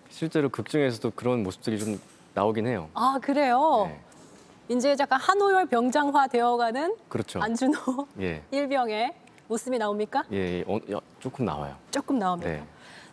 실제로 0.09 0.49
극 0.49 0.67
중에서도 0.67 1.11
그런 1.11 1.43
모습들이 1.43 1.79
좀 1.79 1.99
나오긴 2.33 2.67
해요. 2.67 2.89
아 2.93 3.17
그래요. 3.21 3.85
네. 3.87 3.99
이제 4.69 4.95
약간 4.99 5.19
한호열 5.19 5.65
병장화 5.65 6.27
되어가는 6.27 6.95
그렇죠. 7.09 7.41
안준호 7.41 8.07
예, 8.21 8.43
일병의 8.51 9.13
모습이 9.47 9.79
나옵니까? 9.79 10.23
예, 10.31 10.63
어, 10.67 10.79
야, 10.91 10.99
조금 11.19 11.45
나와요. 11.45 11.75
조금 11.89 12.19
나옵니다. 12.19 12.51
네. 12.51 12.63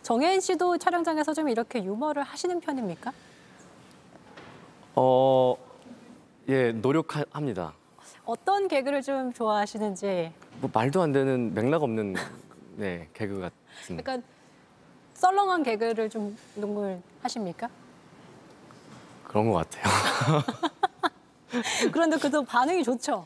정혜인 0.03 0.39
씨도 0.39 0.77
촬영장에서 0.77 1.33
좀 1.33 1.49
이렇게 1.49 1.83
유머를 1.83 2.21
하시는 2.21 2.59
편입니까? 2.59 3.11
어, 4.95 5.55
예, 6.47 6.71
노력합니다. 6.73 7.73
어떤 8.23 8.67
개그를 8.67 9.01
좀 9.01 9.33
좋아하시는지 9.33 10.31
뭐 10.61 10.69
말도 10.71 11.01
안 11.01 11.11
되는 11.11 11.53
맥락 11.55 11.81
없는 11.81 12.13
네 12.77 13.09
개그 13.13 13.39
같은. 13.39 13.97
약간 13.97 14.23
썰렁한 15.15 15.63
개그를 15.63 16.09
좀 16.09 16.37
농을 16.55 17.01
하십니까? 17.23 17.67
그런 19.23 19.51
것 19.51 19.67
같아요. 19.69 20.43
그런데 21.91 22.17
그도 22.17 22.43
반응이 22.43 22.83
좋죠. 22.83 23.25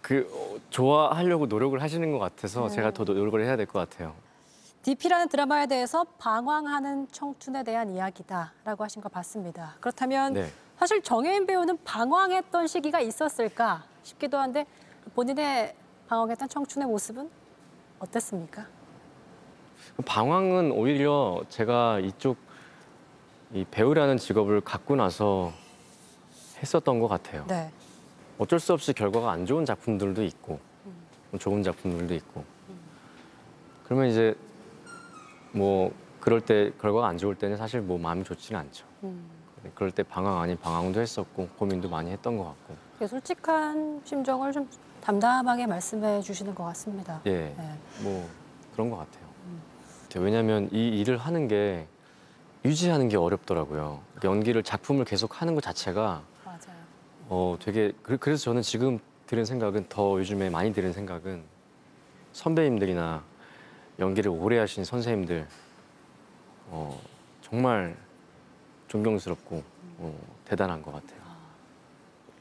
그 0.00 0.28
어, 0.32 0.58
좋아하려고 0.70 1.46
노력을 1.46 1.80
하시는 1.80 2.10
것 2.12 2.18
같아서 2.18 2.64
음. 2.64 2.68
제가 2.70 2.92
더 2.92 3.04
노력을 3.04 3.42
해야 3.44 3.56
될 3.56 3.66
것 3.66 3.78
같아요. 3.78 4.14
DP라는 4.82 5.28
드라마에 5.28 5.66
대해서 5.66 6.04
방황하는 6.18 7.08
청춘에 7.10 7.62
대한 7.64 7.90
이야기다라고 7.90 8.84
하신 8.84 9.02
거 9.02 9.08
봤습니다. 9.08 9.74
그렇다면 9.80 10.32
네. 10.34 10.50
사실 10.78 11.02
정혜인 11.02 11.46
배우는 11.46 11.78
방황했던 11.84 12.66
시기가 12.68 13.00
있었을까 13.00 13.84
싶기도 14.02 14.38
한데 14.38 14.64
본인의 15.14 15.74
방황했던 16.08 16.48
청춘의 16.48 16.88
모습은 16.88 17.28
어땠습니까? 17.98 18.66
그 19.96 20.02
방황은 20.02 20.70
오히려 20.72 21.42
제가 21.48 21.98
이쪽 21.98 22.36
이 23.52 23.64
배우라는 23.70 24.16
직업을 24.16 24.60
갖고 24.60 24.94
나서 24.96 25.52
했었던 26.62 27.00
것 27.00 27.08
같아요. 27.08 27.44
네. 27.46 27.70
어쩔 28.38 28.60
수 28.60 28.72
없이 28.72 28.92
결과가 28.92 29.32
안 29.32 29.46
좋은 29.46 29.64
작품들도 29.64 30.22
있고 30.24 30.60
좋은 31.38 31.62
작품들도 31.62 32.14
있고 32.14 32.44
그러면 33.84 34.08
이제 34.08 34.34
뭐 35.52 35.92
그럴 36.20 36.40
때 36.40 36.72
결과가 36.80 37.08
안 37.08 37.18
좋을 37.18 37.34
때는 37.34 37.56
사실 37.56 37.80
뭐 37.80 37.98
마음이 37.98 38.24
좋지는 38.24 38.60
않죠. 38.60 38.84
음. 39.04 39.28
그럴 39.74 39.90
때 39.90 40.02
방황 40.02 40.40
아닌 40.40 40.56
방황도 40.58 41.00
했었고 41.00 41.48
고민도 41.58 41.88
많이 41.88 42.10
했던 42.10 42.36
것 42.36 42.44
같고 42.44 42.76
되게 42.98 43.08
솔직한 43.08 44.00
심정을 44.04 44.52
좀 44.52 44.68
담담하게 45.00 45.66
말씀해 45.66 46.20
주시는 46.20 46.54
것 46.54 46.64
같습니다. 46.64 47.20
예, 47.26 47.54
네. 47.56 47.78
뭐 48.02 48.28
그런 48.72 48.90
것 48.90 48.96
같아요. 48.96 49.28
왜냐하면 50.16 50.68
이 50.72 50.88
일을 51.00 51.18
하는 51.18 51.48
게 51.48 51.86
유지하는 52.64 53.08
게 53.08 53.16
어렵더라고요. 53.16 54.00
연기를 54.24 54.62
작품을 54.62 55.04
계속 55.04 55.40
하는 55.40 55.54
것 55.54 55.62
자체가. 55.62 56.22
어 57.28 57.56
되게 57.60 57.92
그- 58.02 58.16
그래서 58.16 58.44
저는 58.44 58.62
지금 58.62 58.98
드는 59.26 59.44
생각은 59.44 59.86
더 59.88 60.18
요즘에 60.18 60.48
많이 60.50 60.72
드는 60.72 60.92
생각은 60.92 61.42
선배님들이나 62.32 63.22
연기를 63.98 64.30
오래 64.30 64.58
하신 64.58 64.84
선생님들 64.84 65.46
어 66.70 66.98
정말 67.42 67.96
존경스럽고 68.88 69.62
어, 69.98 70.18
대단한 70.44 70.80
것 70.82 70.92
같아요. 70.92 71.18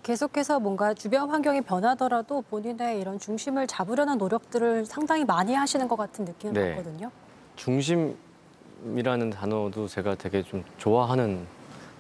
계속해서 0.03 0.59
뭔가 0.61 0.93
주변 0.93 1.29
환경이 1.29 1.61
변하더라도 1.61 2.41
본인의 2.43 3.01
이런 3.01 3.19
중심을 3.19 3.67
잡으려는 3.67 4.17
노력들을 4.17 4.85
상당히 4.85 5.25
많이 5.25 5.53
하시는 5.53 5.85
것 5.89 5.97
같은 5.97 6.23
느낌을 6.23 6.53
네. 6.53 6.75
받거든요. 6.75 7.11
중심이라는 7.57 9.29
단어도 9.31 9.87
제가 9.89 10.15
되게 10.15 10.43
좀 10.43 10.63
좋아하는 10.77 11.45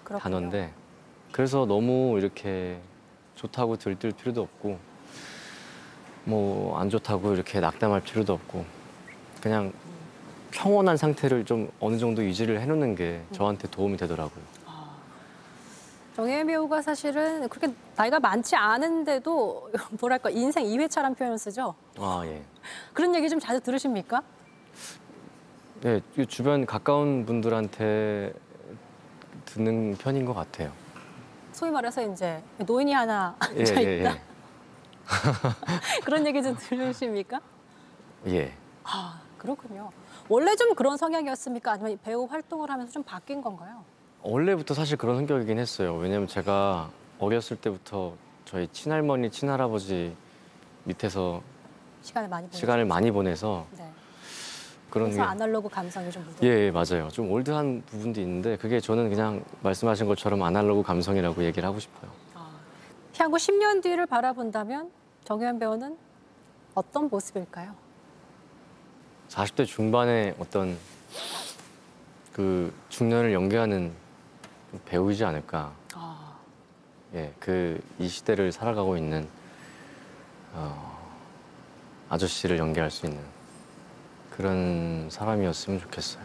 그렇군요. 0.05 0.19
단어인데 0.23 0.71
그래서 1.31 1.65
너무 1.65 2.17
이렇게 2.17 2.79
좋다고 3.35 3.77
들뜰 3.77 4.11
필요도 4.11 4.41
없고 4.41 4.79
뭐 6.25 6.77
안 6.79 6.89
좋다고 6.89 7.33
이렇게 7.33 7.59
낙담할 7.59 8.01
필요도 8.01 8.33
없고 8.33 8.65
그냥 9.41 9.71
평온한 10.51 10.97
상태를 10.97 11.45
좀 11.45 11.69
어느 11.79 11.97
정도 11.97 12.23
유지를 12.23 12.59
해놓는 12.61 12.95
게 12.95 13.21
저한테 13.31 13.67
도움이 13.69 13.97
되더라고요. 13.97 14.43
정혜인 16.15 16.47
배우가 16.47 16.81
사실은 16.81 17.47
그렇게 17.47 17.71
나이가 17.95 18.19
많지 18.19 18.55
않은데도 18.55 19.71
뭐랄까 20.01 20.31
인생 20.31 20.65
2회차란 20.65 21.15
표현을 21.15 21.37
쓰죠. 21.37 21.75
아 21.99 22.23
예. 22.25 22.41
그런 22.93 23.13
얘기 23.13 23.29
좀 23.29 23.39
자주 23.39 23.59
들으십니까? 23.61 24.23
네, 25.81 26.01
이 26.17 26.25
주변 26.25 26.65
가까운 26.65 27.23
분들한테 27.27 28.33
듣는 29.45 29.95
편인 29.97 30.25
것 30.25 30.33
같아요. 30.33 30.71
소위 31.57 31.71
말해서 31.71 32.03
이제 32.11 32.43
노인이 32.59 32.93
하나 32.93 33.35
예, 33.55 33.59
앉아 33.61 33.81
예, 33.81 33.97
있다 33.97 34.15
예. 34.15 34.21
그런 36.05 36.27
얘기 36.27 36.43
좀 36.43 36.55
들으십니까? 36.55 37.41
예. 38.27 38.53
아 38.83 39.19
그렇군요. 39.39 39.89
원래 40.29 40.55
좀 40.55 40.75
그런 40.75 40.97
성향이었습니까? 40.97 41.71
아니면 41.71 41.97
배우 42.03 42.25
활동을 42.25 42.69
하면서 42.69 42.91
좀 42.91 43.01
바뀐 43.01 43.41
건가요? 43.41 43.83
원래부터 44.21 44.75
사실 44.75 44.97
그런 44.97 45.15
성격이긴 45.15 45.57
했어요. 45.57 45.95
왜냐면 45.95 46.27
제가 46.27 46.91
어렸을 47.17 47.57
때부터 47.57 48.13
저희 48.45 48.67
친할머니, 48.67 49.31
친할아버지 49.31 50.15
밑에서 50.83 51.41
시간을 52.03 52.29
많이 52.29 52.45
보내서 52.45 52.59
시간을 52.59 52.85
많이 52.85 53.09
보내서 53.09 53.65
네. 53.75 53.91
그런 54.89 55.11
게 55.11 55.19
아날로그 55.19 55.69
감성이 55.69 56.09
좀 56.11 56.23
묻어. 56.23 56.37
예, 56.43 56.47
예, 56.65 56.71
맞아요. 56.71 57.09
좀 57.09 57.29
올드한 57.31 57.83
부분도 57.85 58.21
있는데 58.21 58.55
그게 58.57 58.79
저는 58.79 59.09
그냥 59.09 59.43
말씀하신 59.61 60.07
것처럼 60.07 60.41
아날로그 60.43 60.83
감성이라고 60.83 61.43
얘기를 61.43 61.67
하고 61.67 61.79
싶어요. 61.79 62.09
향후 63.19 63.35
10년 63.37 63.81
뒤를 63.81 64.05
바라본다면 64.05 64.91
정혜연 65.25 65.59
배우는 65.59 65.97
어떤 66.75 67.09
모습일까요? 67.09 67.73
40대 69.29 69.65
중반에 69.65 70.35
어떤 70.39 70.77
그 72.31 72.71
중년을 72.89 73.33
연기하는 73.33 73.91
배우이지 74.85 75.25
않을까. 75.25 75.73
아. 75.95 76.35
예, 77.15 77.33
그 77.39 77.79
이 77.99 78.07
시대를 78.07 78.51
살아가고 78.51 78.95
있는 78.95 79.27
어, 80.53 80.97
아저씨를 82.09 82.57
연기할 82.59 82.91
수 82.91 83.07
있는 83.07 83.19
그런 84.37 85.09
사람이었으면 85.09 85.79
좋겠어요. 85.79 86.23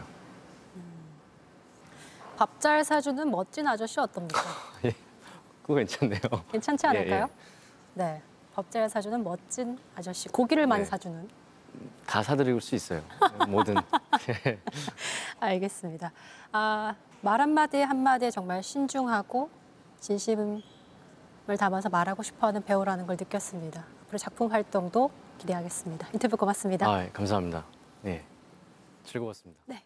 밥잘 2.37 2.83
사주는 2.83 3.29
멋진 3.31 3.67
아저씨 3.67 3.99
어떻습니까? 3.99 4.39
그거 5.63 5.73
괜찮네요. 5.75 6.19
괜찮지 6.51 6.85
예, 6.85 6.89
않을까요? 6.89 7.23
예. 7.23 7.29
네. 7.95 8.21
밥 8.53 8.69
잘 8.69 8.87
사주는 8.87 9.23
멋진 9.23 9.79
아저씨. 9.95 10.29
고기를 10.29 10.67
많이 10.67 10.83
네. 10.83 10.89
사주는. 10.89 11.27
다 12.05 12.21
사드릴 12.21 12.61
수 12.61 12.75
있어요. 12.75 13.01
뭐든. 13.49 13.75
알겠습니다. 15.39 16.11
아, 16.51 16.93
말 17.21 17.41
한마디 17.41 17.81
한마디에 17.81 18.29
정말 18.29 18.61
신중하고 18.61 19.49
진심을 19.99 20.61
담아서 21.57 21.89
말하고 21.89 22.21
싶어하는 22.21 22.63
배우라는 22.63 23.07
걸 23.07 23.15
느꼈습니다. 23.19 23.83
앞으로 24.03 24.17
작품 24.19 24.51
활동도 24.51 25.09
기대하겠습니다. 25.39 26.09
인터뷰 26.13 26.37
고맙습니다. 26.37 26.87
아, 26.87 27.03
예, 27.05 27.09
감사합니다. 27.09 27.65
네, 28.03 28.21
즐거웠습니다. 29.05 29.63
네. 29.65 29.81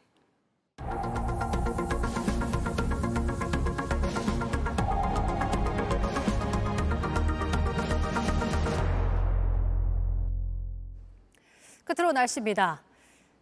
끝으로 11.83 12.11
날씨입니다. 12.11 12.81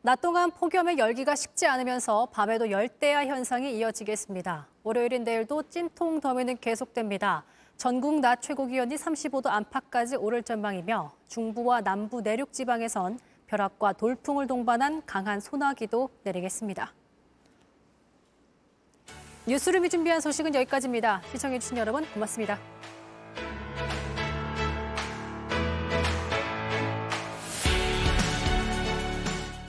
낮 0.01 0.19
동안 0.19 0.51
폭염의 0.51 0.97
열기가 0.97 1.35
식지 1.35 1.65
않으면서 1.65 2.25
밤에도 2.25 2.69
열대야 2.69 3.27
현상이 3.27 3.77
이어지겠습니다. 3.77 4.67
월요일인 4.83 5.23
내일도 5.23 5.63
찜통 5.63 6.19
더위는 6.19 6.57
계속됩니다. 6.57 7.45
전국 7.77 8.19
낮 8.19 8.41
최고 8.41 8.65
기온이 8.65 8.95
35도 8.95 9.47
안팎까지 9.47 10.17
오를 10.17 10.43
전망이며 10.43 11.13
중부와 11.29 11.79
남부 11.79 12.19
내륙 12.19 12.51
지방에선 12.51 13.19
벼락과 13.47 13.93
돌풍을 13.93 14.47
동반한 14.47 15.05
강한 15.05 15.39
소나기도 15.39 16.09
내리겠습니다. 16.23 16.93
뉴스룸이 19.47 19.89
준비한 19.89 20.21
소식은 20.21 20.55
여기까지입니다. 20.55 21.21
시청해주신 21.31 21.77
여러분 21.77 22.03
고맙습니다. 22.13 22.57